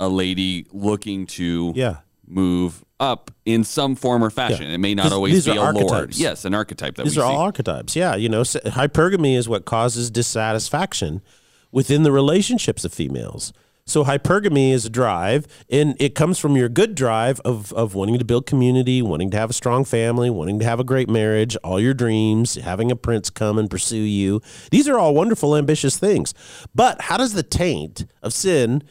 a 0.00 0.08
lady 0.08 0.66
looking 0.72 1.26
to 1.26 1.72
yeah. 1.76 1.96
move 2.26 2.82
up 2.98 3.30
in 3.44 3.62
some 3.62 3.94
form 3.94 4.24
or 4.24 4.30
fashion. 4.30 4.66
Yeah. 4.68 4.74
It 4.74 4.78
may 4.78 4.94
not 4.94 5.04
These- 5.04 5.12
always 5.12 5.32
these 5.34 5.44
be 5.44 5.50
are 5.58 5.70
a 5.70 5.72
lord. 5.74 5.90
archetypes. 5.90 6.18
Yes, 6.18 6.44
an 6.46 6.54
archetype 6.54 6.94
that 6.96 7.04
These 7.04 7.16
we 7.16 7.22
are 7.22 7.28
see. 7.30 7.34
all 7.34 7.40
archetypes. 7.42 7.94
Yeah, 7.94 8.16
you 8.16 8.28
know, 8.30 8.40
hypergamy 8.42 9.36
is 9.36 9.48
what 9.50 9.64
causes 9.66 10.10
dissatisfaction 10.10 11.20
within 11.70 12.04
the 12.04 12.12
relationships 12.12 12.84
of 12.86 12.92
females. 12.94 13.52
So 13.84 14.04
hypergamy 14.04 14.70
is 14.70 14.86
a 14.86 14.90
drive, 14.90 15.46
and 15.68 15.96
it 16.00 16.14
comes 16.14 16.38
from 16.38 16.56
your 16.56 16.68
good 16.68 16.94
drive 16.94 17.40
of 17.40 17.72
of 17.72 17.94
wanting 17.94 18.18
to 18.18 18.24
build 18.24 18.46
community, 18.46 19.02
wanting 19.02 19.30
to 19.32 19.36
have 19.36 19.50
a 19.50 19.54
strong 19.54 19.84
family, 19.84 20.30
wanting 20.30 20.60
to 20.60 20.64
have 20.64 20.78
a 20.78 20.84
great 20.84 21.08
marriage, 21.08 21.56
all 21.64 21.80
your 21.80 21.94
dreams, 21.94 22.54
having 22.54 22.90
a 22.92 22.96
prince 22.96 23.28
come 23.28 23.58
and 23.58 23.68
pursue 23.68 23.96
you. 23.96 24.40
These 24.70 24.88
are 24.88 24.98
all 24.98 25.14
wonderful, 25.14 25.56
ambitious 25.56 25.98
things. 25.98 26.32
But 26.74 27.00
how 27.02 27.16
does 27.16 27.34
the 27.34 27.42
taint 27.42 28.06
of 28.22 28.32
sin 28.32 28.84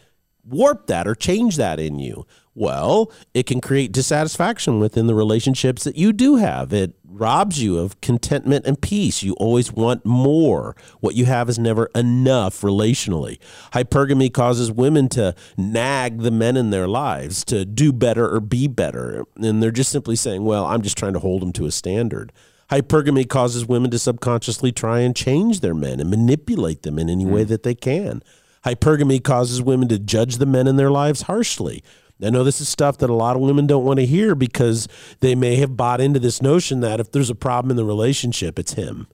warp 0.43 0.87
that 0.87 1.07
or 1.07 1.15
change 1.15 1.55
that 1.55 1.79
in 1.79 1.99
you? 1.99 2.25
Well, 2.53 3.13
it 3.33 3.43
can 3.43 3.61
create 3.61 3.93
dissatisfaction 3.93 4.79
within 4.79 5.07
the 5.07 5.15
relationships 5.15 5.85
that 5.85 5.95
you 5.95 6.11
do 6.11 6.35
have. 6.35 6.73
It 6.73 6.93
robs 7.11 7.61
you 7.61 7.77
of 7.77 7.99
contentment 8.01 8.65
and 8.65 8.81
peace. 8.81 9.23
You 9.23 9.33
always 9.33 9.71
want 9.71 10.05
more. 10.05 10.75
What 10.99 11.15
you 11.15 11.25
have 11.25 11.49
is 11.49 11.59
never 11.59 11.87
enough 11.95 12.61
relationally. 12.61 13.37
Hypergamy 13.73 14.33
causes 14.33 14.71
women 14.71 15.09
to 15.09 15.35
nag 15.57 16.19
the 16.19 16.31
men 16.31 16.57
in 16.57 16.69
their 16.69 16.87
lives 16.87 17.43
to 17.45 17.65
do 17.65 17.91
better 17.91 18.29
or 18.33 18.39
be 18.39 18.67
better. 18.67 19.25
And 19.35 19.61
they're 19.61 19.71
just 19.71 19.91
simply 19.91 20.15
saying, 20.15 20.43
well, 20.43 20.65
I'm 20.65 20.81
just 20.81 20.97
trying 20.97 21.13
to 21.13 21.19
hold 21.19 21.41
them 21.41 21.53
to 21.53 21.65
a 21.65 21.71
standard. 21.71 22.31
Hypergamy 22.69 23.27
causes 23.27 23.65
women 23.65 23.91
to 23.91 23.99
subconsciously 23.99 24.71
try 24.71 24.99
and 24.99 25.15
change 25.15 25.59
their 25.59 25.73
men 25.73 25.99
and 25.99 26.09
manipulate 26.09 26.83
them 26.83 26.97
in 26.97 27.09
any 27.09 27.25
way 27.25 27.43
hmm. 27.43 27.49
that 27.49 27.63
they 27.63 27.75
can. 27.75 28.23
Hypergamy 28.65 29.23
causes 29.23 29.61
women 29.61 29.87
to 29.87 29.97
judge 29.97 30.37
the 30.37 30.45
men 30.45 30.67
in 30.67 30.75
their 30.75 30.91
lives 30.91 31.23
harshly. 31.23 31.83
I 32.23 32.29
know 32.29 32.43
this 32.43 32.61
is 32.61 32.69
stuff 32.69 32.97
that 32.99 33.09
a 33.09 33.13
lot 33.13 33.35
of 33.35 33.41
women 33.41 33.67
don't 33.67 33.85
want 33.85 33.99
to 33.99 34.05
hear 34.05 34.35
because 34.35 34.87
they 35.19 35.35
may 35.35 35.55
have 35.57 35.75
bought 35.75 36.01
into 36.01 36.19
this 36.19 36.41
notion 36.41 36.81
that 36.81 36.99
if 36.99 37.11
there's 37.11 37.29
a 37.29 37.35
problem 37.35 37.71
in 37.71 37.77
the 37.77 37.85
relationship, 37.85 38.59
it's 38.59 38.73
him. 38.73 39.07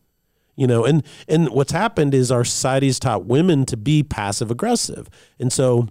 You 0.55 0.65
know, 0.65 0.85
and 0.85 1.03
and 1.27 1.49
what's 1.49 1.71
happened 1.71 2.13
is 2.15 2.31
our 2.31 2.43
society 2.43 2.87
has 2.87 2.99
taught 2.99 3.25
women 3.25 3.65
to 3.67 3.77
be 3.77 4.01
passive 4.01 4.49
aggressive. 4.49 5.07
And 5.39 5.53
so 5.53 5.87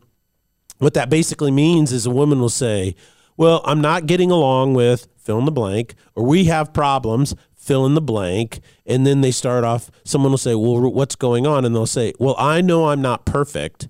what 0.78 0.94
that 0.94 1.08
basically 1.08 1.50
means 1.50 1.92
is 1.92 2.04
a 2.04 2.10
woman 2.10 2.40
will 2.40 2.48
say, 2.48 2.96
Well, 3.36 3.62
I'm 3.64 3.80
not 3.80 4.06
getting 4.06 4.30
along 4.30 4.74
with 4.74 5.08
fill 5.16 5.38
in 5.38 5.44
the 5.44 5.52
blank, 5.52 5.94
or 6.14 6.24
we 6.24 6.44
have 6.44 6.72
problems, 6.72 7.34
fill 7.54 7.86
in 7.86 7.94
the 7.94 8.00
blank. 8.00 8.60
And 8.86 9.06
then 9.06 9.20
they 9.20 9.32
start 9.32 9.64
off, 9.64 9.90
someone 10.04 10.32
will 10.32 10.38
say, 10.38 10.54
Well, 10.54 10.92
what's 10.92 11.16
going 11.16 11.46
on? 11.46 11.64
And 11.64 11.74
they'll 11.74 11.86
say, 11.86 12.12
Well, 12.18 12.34
I 12.38 12.60
know 12.60 12.88
I'm 12.88 13.02
not 13.02 13.24
perfect, 13.24 13.88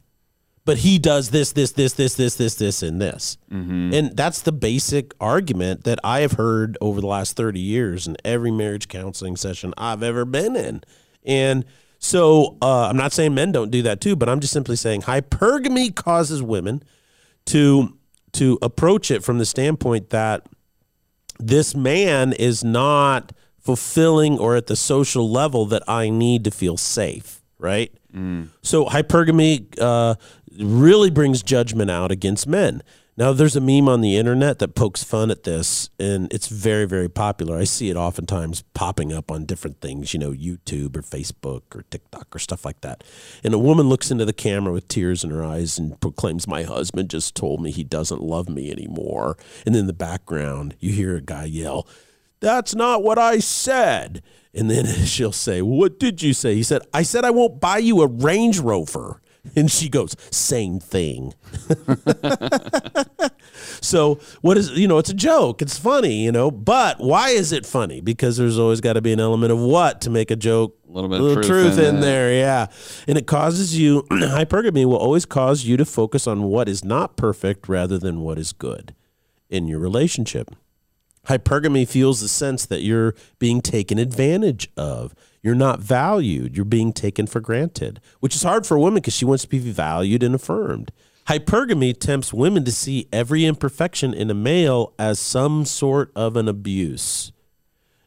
but 0.66 0.78
he 0.78 0.98
does 0.98 1.30
this, 1.30 1.52
this, 1.52 1.70
this, 1.72 1.92
this, 1.94 2.14
this, 2.16 2.34
this, 2.34 2.56
this, 2.56 2.82
and 2.82 3.00
this. 3.00 3.38
And 3.94 4.16
that's 4.16 4.42
the 4.42 4.52
basic 4.52 5.14
argument 5.20 5.84
that 5.84 6.00
I 6.04 6.20
have 6.20 6.32
heard 6.32 6.76
over 6.80 7.00
the 7.00 7.06
last 7.06 7.36
30 7.36 7.60
years 7.60 8.08
in 8.08 8.16
every 8.24 8.50
marriage 8.50 8.88
counseling 8.88 9.36
session 9.36 9.72
I've 9.78 10.02
ever 10.02 10.24
been 10.24 10.56
in. 10.56 10.82
And 11.24 11.64
so 12.00 12.58
uh, 12.60 12.88
I'm 12.88 12.96
not 12.96 13.12
saying 13.12 13.32
men 13.32 13.52
don't 13.52 13.70
do 13.70 13.82
that 13.82 14.00
too, 14.00 14.16
but 14.16 14.28
I'm 14.28 14.40
just 14.40 14.52
simply 14.52 14.74
saying 14.76 15.02
hypergamy 15.02 15.94
causes 15.94 16.42
women 16.42 16.82
to 17.46 17.96
to 18.32 18.58
approach 18.60 19.10
it 19.10 19.24
from 19.24 19.38
the 19.38 19.46
standpoint 19.46 20.10
that 20.10 20.46
this 21.38 21.74
man 21.74 22.32
is 22.34 22.62
not 22.62 23.32
fulfilling 23.58 24.38
or 24.38 24.56
at 24.56 24.66
the 24.66 24.76
social 24.76 25.30
level 25.30 25.64
that 25.66 25.82
I 25.88 26.10
need 26.10 26.44
to 26.44 26.50
feel 26.50 26.76
safe, 26.76 27.40
right? 27.58 27.94
So 28.62 28.86
hypergamy 28.86 29.78
uh, 29.80 30.16
really 30.58 31.10
brings 31.10 31.42
judgment 31.42 31.90
out 31.90 32.10
against 32.10 32.46
men. 32.46 32.82
Now, 33.18 33.32
there's 33.32 33.56
a 33.56 33.62
meme 33.62 33.88
on 33.88 34.02
the 34.02 34.18
internet 34.18 34.58
that 34.58 34.74
pokes 34.74 35.02
fun 35.02 35.30
at 35.30 35.44
this, 35.44 35.88
and 35.98 36.30
it's 36.30 36.48
very, 36.48 36.84
very 36.84 37.08
popular. 37.08 37.56
I 37.56 37.64
see 37.64 37.88
it 37.88 37.96
oftentimes 37.96 38.62
popping 38.74 39.10
up 39.10 39.30
on 39.30 39.46
different 39.46 39.80
things, 39.80 40.12
you 40.12 40.20
know, 40.20 40.32
YouTube 40.32 40.94
or 40.96 41.00
Facebook 41.00 41.62
or 41.74 41.84
TikTok 41.88 42.36
or 42.36 42.38
stuff 42.38 42.66
like 42.66 42.82
that. 42.82 43.02
And 43.42 43.54
a 43.54 43.58
woman 43.58 43.88
looks 43.88 44.10
into 44.10 44.26
the 44.26 44.34
camera 44.34 44.70
with 44.70 44.86
tears 44.88 45.24
in 45.24 45.30
her 45.30 45.42
eyes 45.42 45.78
and 45.78 45.98
proclaims, 45.98 46.46
My 46.46 46.64
husband 46.64 47.08
just 47.08 47.34
told 47.34 47.62
me 47.62 47.70
he 47.70 47.84
doesn't 47.84 48.20
love 48.20 48.50
me 48.50 48.70
anymore. 48.70 49.38
And 49.64 49.74
in 49.74 49.86
the 49.86 49.94
background, 49.94 50.76
you 50.78 50.92
hear 50.92 51.16
a 51.16 51.22
guy 51.22 51.44
yell, 51.44 51.88
That's 52.40 52.74
not 52.74 53.02
what 53.02 53.18
I 53.18 53.38
said. 53.38 54.22
And 54.54 54.70
then 54.70 54.86
she'll 55.04 55.32
say, 55.32 55.62
What 55.62 55.98
did 55.98 56.22
you 56.22 56.32
say? 56.32 56.54
He 56.54 56.62
said, 56.62 56.82
I 56.92 57.02
said 57.02 57.24
I 57.24 57.30
won't 57.30 57.60
buy 57.60 57.78
you 57.78 58.00
a 58.00 58.06
Range 58.06 58.58
Rover. 58.58 59.20
And 59.54 59.70
she 59.70 59.88
goes, 59.88 60.16
Same 60.32 60.80
thing. 60.80 61.32
so, 63.80 64.18
what 64.40 64.58
is, 64.58 64.72
you 64.72 64.88
know, 64.88 64.98
it's 64.98 65.08
a 65.08 65.14
joke. 65.14 65.62
It's 65.62 65.78
funny, 65.78 66.24
you 66.24 66.32
know, 66.32 66.50
but 66.50 66.98
why 66.98 67.30
is 67.30 67.52
it 67.52 67.64
funny? 67.64 68.00
Because 68.00 68.36
there's 68.36 68.58
always 68.58 68.80
got 68.80 68.94
to 68.94 69.00
be 69.00 69.12
an 69.12 69.20
element 69.20 69.52
of 69.52 69.60
what 69.60 70.00
to 70.00 70.10
make 70.10 70.32
a 70.32 70.36
joke. 70.36 70.76
A 70.88 70.92
little 70.92 71.08
bit 71.08 71.20
of 71.20 71.32
truth 71.34 71.46
truth 71.46 71.78
in 71.78 71.94
in 71.94 72.00
there, 72.00 72.32
yeah. 72.32 72.66
And 73.06 73.16
it 73.16 73.28
causes 73.28 73.78
you, 73.78 74.02
hypergamy 74.10 74.84
will 74.84 74.96
always 74.96 75.24
cause 75.24 75.64
you 75.64 75.76
to 75.76 75.84
focus 75.84 76.26
on 76.26 76.42
what 76.42 76.68
is 76.68 76.84
not 76.84 77.16
perfect 77.16 77.68
rather 77.68 77.98
than 77.98 78.22
what 78.22 78.40
is 78.40 78.52
good 78.52 78.96
in 79.48 79.68
your 79.68 79.78
relationship. 79.78 80.56
Hypergamy 81.26 81.88
feels 81.88 82.20
the 82.20 82.28
sense 82.28 82.66
that 82.66 82.82
you're 82.82 83.14
being 83.38 83.60
taken 83.60 83.98
advantage 83.98 84.68
of. 84.76 85.14
You're 85.42 85.54
not 85.54 85.80
valued. 85.80 86.56
You're 86.56 86.64
being 86.64 86.92
taken 86.92 87.26
for 87.26 87.40
granted, 87.40 88.00
which 88.20 88.34
is 88.34 88.42
hard 88.42 88.66
for 88.66 88.76
a 88.76 88.80
woman 88.80 88.96
because 88.96 89.14
she 89.14 89.24
wants 89.24 89.42
to 89.44 89.48
be 89.48 89.58
valued 89.58 90.22
and 90.22 90.34
affirmed. 90.34 90.92
Hypergamy 91.28 91.98
tempts 91.98 92.32
women 92.32 92.64
to 92.64 92.72
see 92.72 93.08
every 93.12 93.44
imperfection 93.44 94.14
in 94.14 94.30
a 94.30 94.34
male 94.34 94.94
as 94.98 95.18
some 95.18 95.64
sort 95.64 96.12
of 96.14 96.36
an 96.36 96.48
abuse. 96.48 97.32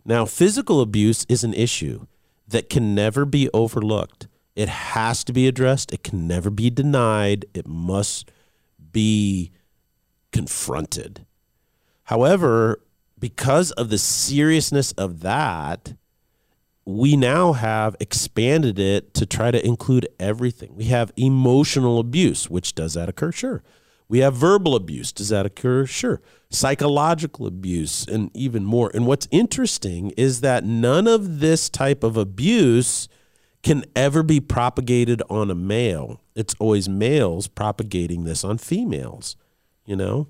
Now, 0.06 0.26
physical 0.26 0.80
abuse 0.80 1.26
is 1.28 1.44
an 1.44 1.54
issue 1.54 2.08
that 2.48 2.70
can 2.70 2.96
never 2.96 3.26
be 3.26 3.50
overlooked. 3.54 4.28
It 4.56 4.70
has 4.70 5.24
to 5.26 5.34
be 5.34 5.48
addressed. 5.48 5.94
It 5.94 6.04
can 6.04 6.28
never 6.28 6.50
be 6.50 6.70
denied. 6.70 7.46
It 7.54 7.68
must 7.68 8.32
be 8.92 9.52
confronted. 10.32 11.26
However, 12.04 12.80
because 13.20 13.72
of 13.72 13.90
the 13.90 13.98
seriousness 13.98 14.92
of 14.94 15.22
that, 15.22 15.94
we 16.86 17.16
now 17.16 17.54
have 17.54 17.96
expanded 18.00 18.80
it 18.80 19.14
to 19.14 19.26
try 19.26 19.52
to 19.52 19.64
include 19.66 20.08
everything. 20.20 20.76
We 20.76 20.86
have 20.86 21.12
emotional 21.18 22.00
abuse, 22.00 22.50
which 22.50 22.74
does 22.74 22.94
that 22.96 23.10
occur? 23.10 23.32
Sure. 23.32 23.64
We 24.08 24.20
have 24.20 24.34
verbal 24.34 24.76
abuse. 24.76 25.12
Does 25.12 25.30
that 25.30 25.46
occur? 25.46 25.86
Sure. 25.86 26.20
Psychological 26.50 27.46
abuse 27.46 28.08
and 28.08 28.32
even 28.36 28.66
more. 28.66 28.90
And 28.94 29.06
what's 29.06 29.28
interesting 29.30 30.10
is 30.18 30.42
that 30.42 30.64
none 30.64 31.08
of 31.08 31.40
this 31.42 31.70
type 31.70 32.04
of 32.04 32.18
abuse 32.18 33.08
can 33.62 33.86
ever 33.96 34.24
be 34.24 34.40
propagated 34.40 35.22
on 35.30 35.52
a 35.52 35.56
male. 35.56 36.22
It's 36.34 36.56
always 36.58 36.90
males 36.90 37.48
propagating 37.48 38.24
this 38.24 38.44
on 38.44 38.58
females, 38.58 39.36
you 39.86 39.96
know? 39.96 40.28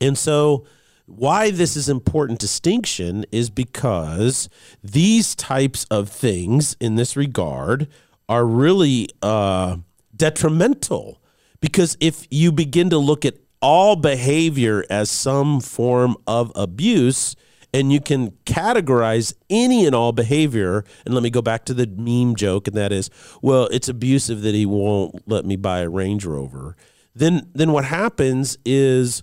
And 0.00 0.16
so, 0.16 0.64
why 1.08 1.50
this 1.50 1.76
is 1.76 1.88
important 1.88 2.38
distinction 2.38 3.24
is 3.32 3.50
because 3.50 4.48
these 4.84 5.34
types 5.34 5.84
of 5.90 6.08
things 6.08 6.76
in 6.80 6.96
this 6.96 7.16
regard 7.16 7.88
are 8.28 8.44
really 8.44 9.08
uh, 9.22 9.78
detrimental. 10.14 11.20
Because 11.60 11.96
if 11.98 12.26
you 12.30 12.52
begin 12.52 12.90
to 12.90 12.98
look 12.98 13.24
at 13.24 13.34
all 13.60 13.96
behavior 13.96 14.84
as 14.90 15.10
some 15.10 15.60
form 15.60 16.16
of 16.26 16.52
abuse, 16.54 17.34
and 17.74 17.92
you 17.92 18.00
can 18.00 18.30
categorize 18.46 19.34
any 19.50 19.84
and 19.84 19.94
all 19.94 20.12
behavior. 20.12 20.84
And 21.04 21.14
let 21.14 21.22
me 21.22 21.30
go 21.30 21.42
back 21.42 21.64
to 21.66 21.74
the 21.74 21.86
meme 21.86 22.34
joke, 22.34 22.66
and 22.66 22.76
that 22.76 22.92
is, 22.92 23.10
well, 23.42 23.66
it's 23.66 23.88
abusive 23.88 24.42
that 24.42 24.54
he 24.54 24.64
won't 24.64 25.28
let 25.28 25.44
me 25.44 25.56
buy 25.56 25.80
a 25.80 25.88
Range 25.88 26.24
Rover. 26.24 26.76
Then, 27.14 27.50
then 27.54 27.72
what 27.72 27.84
happens 27.84 28.56
is 28.64 29.22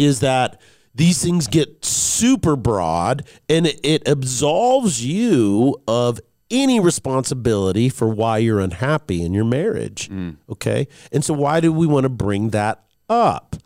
is 0.00 0.20
that 0.20 0.60
these 0.94 1.22
things 1.22 1.46
get 1.46 1.84
super 1.84 2.56
broad 2.56 3.26
and 3.48 3.66
it, 3.66 3.80
it 3.84 4.08
absolves 4.08 5.04
you 5.04 5.80
of 5.86 6.20
any 6.50 6.80
responsibility 6.80 7.88
for 7.88 8.08
why 8.08 8.38
you're 8.38 8.60
unhappy 8.60 9.22
in 9.22 9.32
your 9.32 9.44
marriage. 9.44 10.08
Mm. 10.08 10.36
Okay. 10.48 10.88
And 11.12 11.24
so, 11.24 11.32
why 11.32 11.60
do 11.60 11.72
we 11.72 11.86
want 11.86 12.04
to 12.04 12.08
bring 12.08 12.50
that 12.50 12.82
up? 13.08 13.56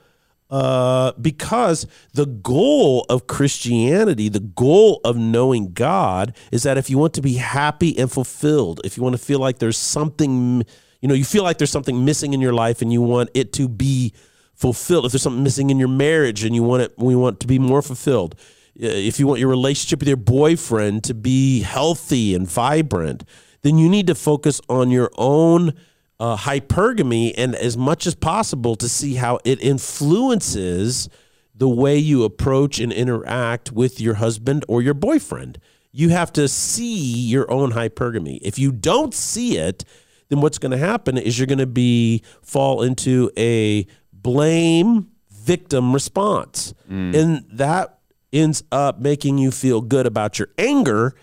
Uh, 0.51 1.13
because 1.21 1.87
the 2.13 2.27
goal 2.27 3.07
of 3.09 3.27
Christianity, 3.27 4.29
the 4.29 4.41
goal 4.41 5.01
of 5.03 5.17
knowing 5.17 5.73
God, 5.73 6.37
is 6.53 6.63
that 6.65 6.77
if 6.77 6.91
you 6.91 6.99
want 6.99 7.15
to 7.15 7.23
be 7.23 7.35
happy 7.35 7.99
and 7.99 8.13
fulfilled, 8.13 8.81
if 8.85 8.97
you 8.97 9.03
want 9.03 9.17
to 9.17 9.23
feel 9.23 9.39
like 9.39 9.59
there's 9.59 9.79
something, 9.79 10.63
you 11.01 11.09
know, 11.09 11.15
you 11.15 11.25
feel 11.25 11.43
like 11.43 11.59
there's 11.59 11.73
something 11.73 12.05
missing 12.05 12.35
in 12.35 12.41
your 12.41 12.53
life 12.53 12.83
and 12.83 12.93
you 12.93 13.01
want 13.01 13.31
it 13.35 13.53
to 13.55 13.69
be 13.69 14.13
fulfilled, 14.55 15.07
if 15.07 15.13
there's 15.13 15.23
something 15.23 15.43
missing 15.43 15.71
in 15.71 15.79
your 15.79 15.89
marriage 15.89 16.45
and 16.45 16.55
you 16.55 16.63
want 16.63 16.83
it, 16.83 16.95
we 16.97 17.15
want 17.15 17.41
to 17.41 17.47
be 17.47 17.59
more 17.59 17.83
fulfilled. 17.83 18.35
If 18.77 19.21
you 19.21 19.27
want 19.27 19.41
your 19.41 19.49
relationship 19.49 20.01
with 20.01 20.09
your 20.09 20.17
boyfriend 20.17 21.05
to 21.05 21.15
be 21.15 21.61
healthy 21.61 22.35
and 22.35 22.49
vibrant, 22.49 23.25
then 23.63 23.79
you 23.79 23.89
need 23.89 24.07
to 24.09 24.15
focus 24.15 24.61
on 24.69 24.91
your 24.91 25.11
own 25.17 25.75
uh, 26.19 26.37
hypergamy 26.37 27.35
and 27.37 27.55
as 27.55 27.77
much 27.77 28.07
as 28.07 28.15
possible 28.15 28.77
to 28.77 28.89
see 28.89 29.15
how 29.15 29.39
it 29.45 29.61
influences 29.61 31.09
the 31.55 31.69
way 31.69 31.97
you 31.97 32.25
approach 32.25 32.81
and 32.81 32.93
interact 32.93 33.73
with 33.73 34.01
your 34.01 34.15
husband 34.15 34.65
or 34.69 34.83
your 34.83 34.95
boyfriend. 34.95 35.59
You 35.93 36.09
have 36.09 36.33
to 36.33 36.49
see 36.49 36.97
your 36.97 37.51
own 37.51 37.73
hypergamy. 37.73 38.41
If 38.43 38.59
you 38.59 38.73
don't 38.73 39.15
see 39.15 39.57
it, 39.59 39.85
then 40.29 40.41
what's 40.41 40.59
going 40.59 40.73
to 40.73 40.79
happen 40.79 41.17
is 41.17 41.39
you're 41.39 41.47
going 41.47 41.59
to 41.59 41.67
be 41.67 42.23
fall 42.43 42.83
into 42.83 43.31
a 43.37 43.87
blame 44.25 45.11
victim 45.31 45.93
response. 45.93 46.75
Mm. 46.91 47.15
And 47.15 47.45
that 47.53 48.01
ends 48.33 48.65
up 48.73 48.99
making 48.99 49.39
you 49.39 49.53
feel 49.53 49.81
good 49.81 50.07
about 50.07 50.41
your 50.41 50.49
anger, 50.59 51.15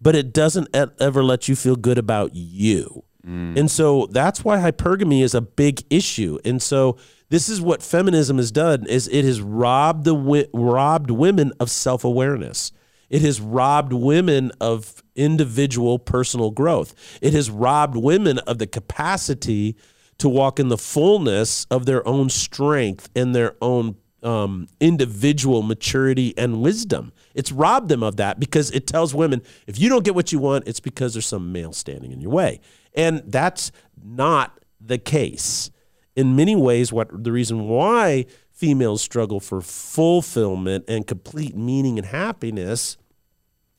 but 0.00 0.14
it 0.14 0.32
doesn't 0.32 0.68
ever 1.00 1.24
let 1.24 1.48
you 1.48 1.56
feel 1.56 1.74
good 1.74 1.98
about 1.98 2.30
you. 2.34 3.02
Mm. 3.26 3.58
And 3.58 3.70
so 3.70 4.06
that's 4.12 4.44
why 4.44 4.58
hypergamy 4.58 5.22
is 5.22 5.34
a 5.34 5.40
big 5.40 5.82
issue. 5.90 6.38
And 6.44 6.62
so 6.62 6.96
this 7.28 7.48
is 7.48 7.60
what 7.60 7.82
feminism 7.82 8.36
has 8.36 8.52
done 8.52 8.86
is 8.86 9.08
it 9.08 9.24
has 9.24 9.40
robbed 9.40 10.04
the 10.04 10.48
robbed 10.52 11.10
women 11.10 11.52
of 11.58 11.70
self-awareness. 11.70 12.72
It 13.08 13.22
has 13.22 13.40
robbed 13.40 13.92
women 13.92 14.52
of 14.60 15.02
individual 15.16 15.98
personal 15.98 16.50
growth. 16.52 16.94
It 17.20 17.32
has 17.32 17.50
robbed 17.50 17.96
women 17.96 18.38
of 18.38 18.58
the 18.58 18.68
capacity 18.68 19.76
to 20.20 20.28
walk 20.28 20.60
in 20.60 20.68
the 20.68 20.78
fullness 20.78 21.66
of 21.70 21.86
their 21.86 22.06
own 22.06 22.28
strength 22.28 23.08
and 23.14 23.34
their 23.34 23.56
own 23.60 23.96
um, 24.22 24.68
individual 24.80 25.62
maturity 25.62 26.36
and 26.36 26.60
wisdom. 26.60 27.12
It's 27.34 27.50
robbed 27.50 27.88
them 27.88 28.02
of 28.02 28.16
that 28.16 28.38
because 28.38 28.70
it 28.70 28.86
tells 28.86 29.14
women 29.14 29.42
if 29.66 29.78
you 29.78 29.88
don't 29.88 30.04
get 30.04 30.14
what 30.14 30.32
you 30.32 30.38
want, 30.38 30.68
it's 30.68 30.80
because 30.80 31.14
there's 31.14 31.26
some 31.26 31.52
male 31.52 31.72
standing 31.72 32.12
in 32.12 32.20
your 32.20 32.30
way. 32.30 32.60
And 32.94 33.22
that's 33.26 33.72
not 34.02 34.58
the 34.80 34.98
case. 34.98 35.70
In 36.16 36.36
many 36.36 36.56
ways, 36.56 36.92
what 36.92 37.24
the 37.24 37.32
reason 37.32 37.66
why 37.66 38.26
females 38.52 39.00
struggle 39.00 39.40
for 39.40 39.62
fulfillment 39.62 40.84
and 40.86 41.06
complete 41.06 41.56
meaning 41.56 41.98
and 41.98 42.06
happiness 42.06 42.98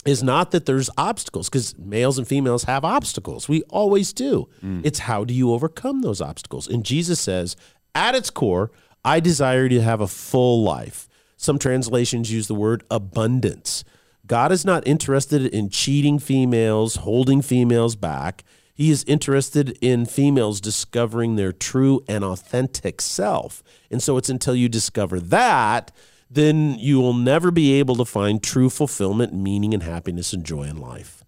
is 0.05 0.23
not 0.23 0.51
that 0.51 0.65
there's 0.65 0.89
obstacles 0.97 1.49
because 1.49 1.77
males 1.77 2.17
and 2.17 2.27
females 2.27 2.63
have 2.63 2.83
obstacles. 2.83 3.47
We 3.47 3.61
always 3.63 4.13
do. 4.13 4.47
Mm. 4.63 4.81
It's 4.83 4.99
how 4.99 5.23
do 5.23 5.33
you 5.33 5.53
overcome 5.53 6.01
those 6.01 6.21
obstacles? 6.21 6.67
And 6.67 6.83
Jesus 6.83 7.19
says, 7.19 7.55
at 7.93 8.15
its 8.15 8.29
core, 8.29 8.71
I 9.05 9.19
desire 9.19 9.69
to 9.69 9.81
have 9.81 10.01
a 10.01 10.07
full 10.07 10.63
life. 10.63 11.07
Some 11.37 11.59
translations 11.59 12.31
use 12.31 12.47
the 12.47 12.55
word 12.55 12.83
abundance. 12.89 13.83
God 14.25 14.51
is 14.51 14.63
not 14.63 14.87
interested 14.87 15.45
in 15.45 15.69
cheating 15.69 16.19
females, 16.19 16.97
holding 16.97 17.41
females 17.41 17.95
back. 17.95 18.43
He 18.73 18.89
is 18.89 19.03
interested 19.03 19.77
in 19.81 20.05
females 20.05 20.61
discovering 20.61 21.35
their 21.35 21.51
true 21.51 22.03
and 22.07 22.23
authentic 22.23 23.01
self. 23.01 23.61
And 23.91 24.01
so 24.01 24.17
it's 24.17 24.29
until 24.29 24.55
you 24.55 24.69
discover 24.69 25.19
that 25.19 25.91
then 26.33 26.75
you 26.79 26.99
will 27.01 27.13
never 27.13 27.51
be 27.51 27.73
able 27.73 27.95
to 27.97 28.05
find 28.05 28.41
true 28.41 28.69
fulfillment, 28.69 29.33
meaning, 29.33 29.73
and 29.73 29.83
happiness 29.83 30.31
and 30.31 30.45
joy 30.45 30.63
in 30.63 30.77
life. 30.77 31.25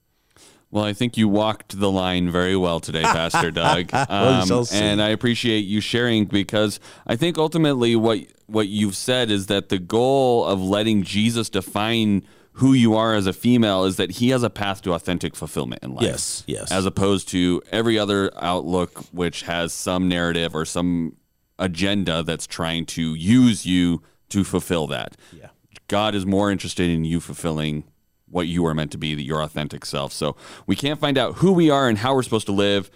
Well, 0.71 0.83
I 0.83 0.93
think 0.93 1.17
you 1.17 1.27
walked 1.27 1.79
the 1.79 1.91
line 1.91 2.31
very 2.31 2.55
well 2.55 2.79
today, 2.79 3.03
Pastor 3.03 3.51
Doug. 3.51 3.93
Um, 3.93 4.49
well, 4.49 4.67
and 4.73 5.01
I 5.01 5.09
appreciate 5.09 5.65
you 5.65 5.81
sharing 5.81 6.25
because 6.25 6.79
I 7.05 7.15
think 7.15 7.37
ultimately 7.37 7.95
what 7.95 8.21
what 8.47 8.69
you've 8.69 8.95
said 8.95 9.29
is 9.29 9.47
that 9.47 9.69
the 9.69 9.77
goal 9.77 10.45
of 10.45 10.61
letting 10.61 11.03
Jesus 11.03 11.49
define 11.49 12.23
who 12.53 12.73
you 12.73 12.95
are 12.95 13.13
as 13.13 13.27
a 13.27 13.33
female 13.33 13.83
is 13.83 13.97
that 13.97 14.11
he 14.11 14.29
has 14.29 14.41
a 14.41 14.49
path 14.49 14.81
to 14.83 14.93
authentic 14.93 15.35
fulfillment 15.35 15.83
in 15.83 15.93
life. 15.93 16.03
Yes, 16.03 16.43
yes. 16.47 16.71
As 16.71 16.85
opposed 16.85 17.27
to 17.29 17.61
every 17.71 17.99
other 17.99 18.31
outlook 18.41 19.05
which 19.11 19.43
has 19.43 19.73
some 19.73 20.07
narrative 20.07 20.55
or 20.55 20.65
some 20.65 21.17
agenda 21.59 22.23
that's 22.23 22.47
trying 22.47 22.85
to 22.85 23.13
use 23.13 23.65
you 23.65 24.01
to 24.33 24.43
fulfill 24.43 24.87
that. 24.87 25.15
Yeah. 25.31 25.49
God 25.87 26.15
is 26.15 26.25
more 26.25 26.51
interested 26.51 26.89
in 26.89 27.05
you 27.05 27.19
fulfilling 27.19 27.83
what 28.27 28.47
you 28.47 28.65
are 28.65 28.73
meant 28.73 28.91
to 28.91 28.97
be, 28.97 29.13
that 29.13 29.21
your 29.21 29.41
authentic 29.41 29.85
self. 29.85 30.11
So 30.11 30.35
we 30.65 30.75
can't 30.75 30.99
find 30.99 31.19
out 31.19 31.35
who 31.35 31.51
we 31.51 31.69
are 31.69 31.87
and 31.87 31.99
how 31.99 32.15
we're 32.15 32.23
supposed 32.23 32.47
to 32.47 32.51
live 32.51 32.89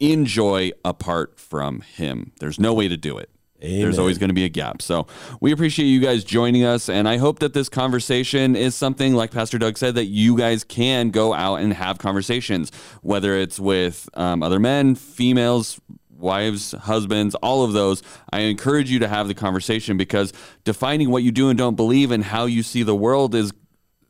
in 0.00 0.26
joy 0.26 0.72
apart 0.84 1.38
from 1.38 1.82
Him. 1.82 2.32
There's 2.40 2.58
no 2.58 2.74
way 2.74 2.88
to 2.88 2.96
do 2.96 3.18
it. 3.18 3.30
Amen. 3.62 3.82
There's 3.82 3.98
always 3.98 4.18
going 4.18 4.30
to 4.30 4.34
be 4.34 4.44
a 4.44 4.48
gap. 4.48 4.82
So 4.82 5.06
we 5.40 5.52
appreciate 5.52 5.86
you 5.86 6.00
guys 6.00 6.24
joining 6.24 6.64
us. 6.64 6.88
And 6.88 7.06
I 7.06 7.18
hope 7.18 7.40
that 7.40 7.52
this 7.52 7.68
conversation 7.68 8.56
is 8.56 8.74
something, 8.74 9.14
like 9.14 9.30
Pastor 9.30 9.58
Doug 9.58 9.76
said, 9.76 9.94
that 9.96 10.06
you 10.06 10.36
guys 10.36 10.64
can 10.64 11.10
go 11.10 11.34
out 11.34 11.56
and 11.56 11.72
have 11.74 11.98
conversations, 11.98 12.72
whether 13.02 13.36
it's 13.36 13.60
with 13.60 14.08
um, 14.14 14.42
other 14.42 14.58
men, 14.58 14.94
females, 14.94 15.78
wives, 16.20 16.72
husbands, 16.72 17.34
all 17.36 17.64
of 17.64 17.72
those, 17.72 18.02
I 18.32 18.40
encourage 18.40 18.90
you 18.90 18.98
to 19.00 19.08
have 19.08 19.28
the 19.28 19.34
conversation 19.34 19.96
because 19.96 20.32
defining 20.64 21.10
what 21.10 21.22
you 21.22 21.32
do 21.32 21.48
and 21.48 21.58
don't 21.58 21.76
believe 21.76 22.10
and 22.10 22.24
how 22.24 22.46
you 22.46 22.62
see 22.62 22.82
the 22.82 22.94
world 22.94 23.34
is 23.34 23.52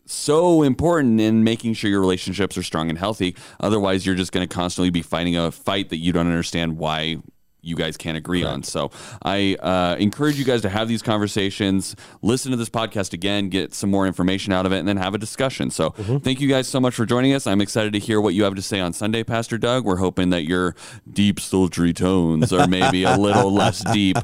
so 0.06 0.62
important 0.62 1.20
in 1.20 1.44
making 1.44 1.74
sure 1.74 1.88
your 1.88 2.00
relationships 2.00 2.58
are 2.58 2.62
strong 2.62 2.88
and 2.88 2.98
healthy. 2.98 3.36
Otherwise, 3.60 4.04
you're 4.04 4.16
just 4.16 4.32
going 4.32 4.46
to 4.46 4.52
constantly 4.52 4.90
be 4.90 5.02
fighting 5.02 5.36
a 5.36 5.52
fight 5.52 5.88
that 5.90 5.98
you 5.98 6.12
don't 6.12 6.26
understand 6.26 6.76
why 6.78 7.18
you 7.62 7.76
guys 7.76 7.96
can't 7.96 8.16
agree 8.16 8.44
on. 8.44 8.62
So 8.62 8.90
I 9.22 9.56
uh, 9.60 9.96
encourage 9.98 10.38
you 10.38 10.44
guys 10.44 10.62
to 10.62 10.68
have 10.68 10.88
these 10.88 11.02
conversations, 11.02 11.96
listen 12.22 12.50
to 12.50 12.56
this 12.56 12.68
podcast 12.68 13.12
again, 13.12 13.48
get 13.48 13.74
some 13.74 13.90
more 13.90 14.06
information 14.06 14.52
out 14.52 14.66
of 14.66 14.72
it, 14.72 14.78
and 14.78 14.88
then 14.88 14.96
have 14.96 15.14
a 15.14 15.18
discussion. 15.18 15.70
So 15.70 15.90
mm-hmm. 15.90 16.18
thank 16.18 16.40
you 16.40 16.48
guys 16.48 16.68
so 16.68 16.80
much 16.80 16.94
for 16.94 17.06
joining 17.06 17.34
us. 17.34 17.46
I'm 17.46 17.60
excited 17.60 17.92
to 17.92 17.98
hear 17.98 18.20
what 18.20 18.34
you 18.34 18.44
have 18.44 18.54
to 18.54 18.62
say 18.62 18.80
on 18.80 18.92
Sunday, 18.92 19.24
Pastor 19.24 19.58
Doug. 19.58 19.84
We're 19.84 19.96
hoping 19.96 20.30
that 20.30 20.44
your 20.44 20.74
deep, 21.10 21.40
sultry 21.40 21.92
tones 21.92 22.52
are 22.52 22.66
maybe 22.66 23.04
a 23.04 23.16
little 23.16 23.52
less 23.52 23.82
deep 23.92 24.16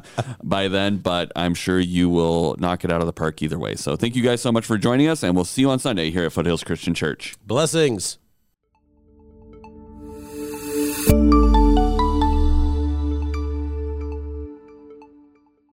by 0.43 0.67
then, 0.67 0.97
but 0.97 1.31
I'm 1.35 1.53
sure 1.53 1.79
you 1.79 2.09
will 2.09 2.55
knock 2.59 2.83
it 2.83 2.91
out 2.91 3.01
of 3.01 3.07
the 3.07 3.13
park 3.13 3.41
either 3.41 3.59
way. 3.59 3.75
So 3.75 3.95
thank 3.95 4.15
you 4.15 4.23
guys 4.23 4.41
so 4.41 4.51
much 4.51 4.65
for 4.65 4.77
joining 4.77 5.07
us, 5.07 5.23
and 5.23 5.35
we'll 5.35 5.45
see 5.45 5.61
you 5.61 5.69
on 5.69 5.79
Sunday 5.79 6.11
here 6.11 6.25
at 6.25 6.33
Foothills 6.33 6.63
Christian 6.63 6.93
Church. 6.93 7.35
Blessings. 7.45 8.17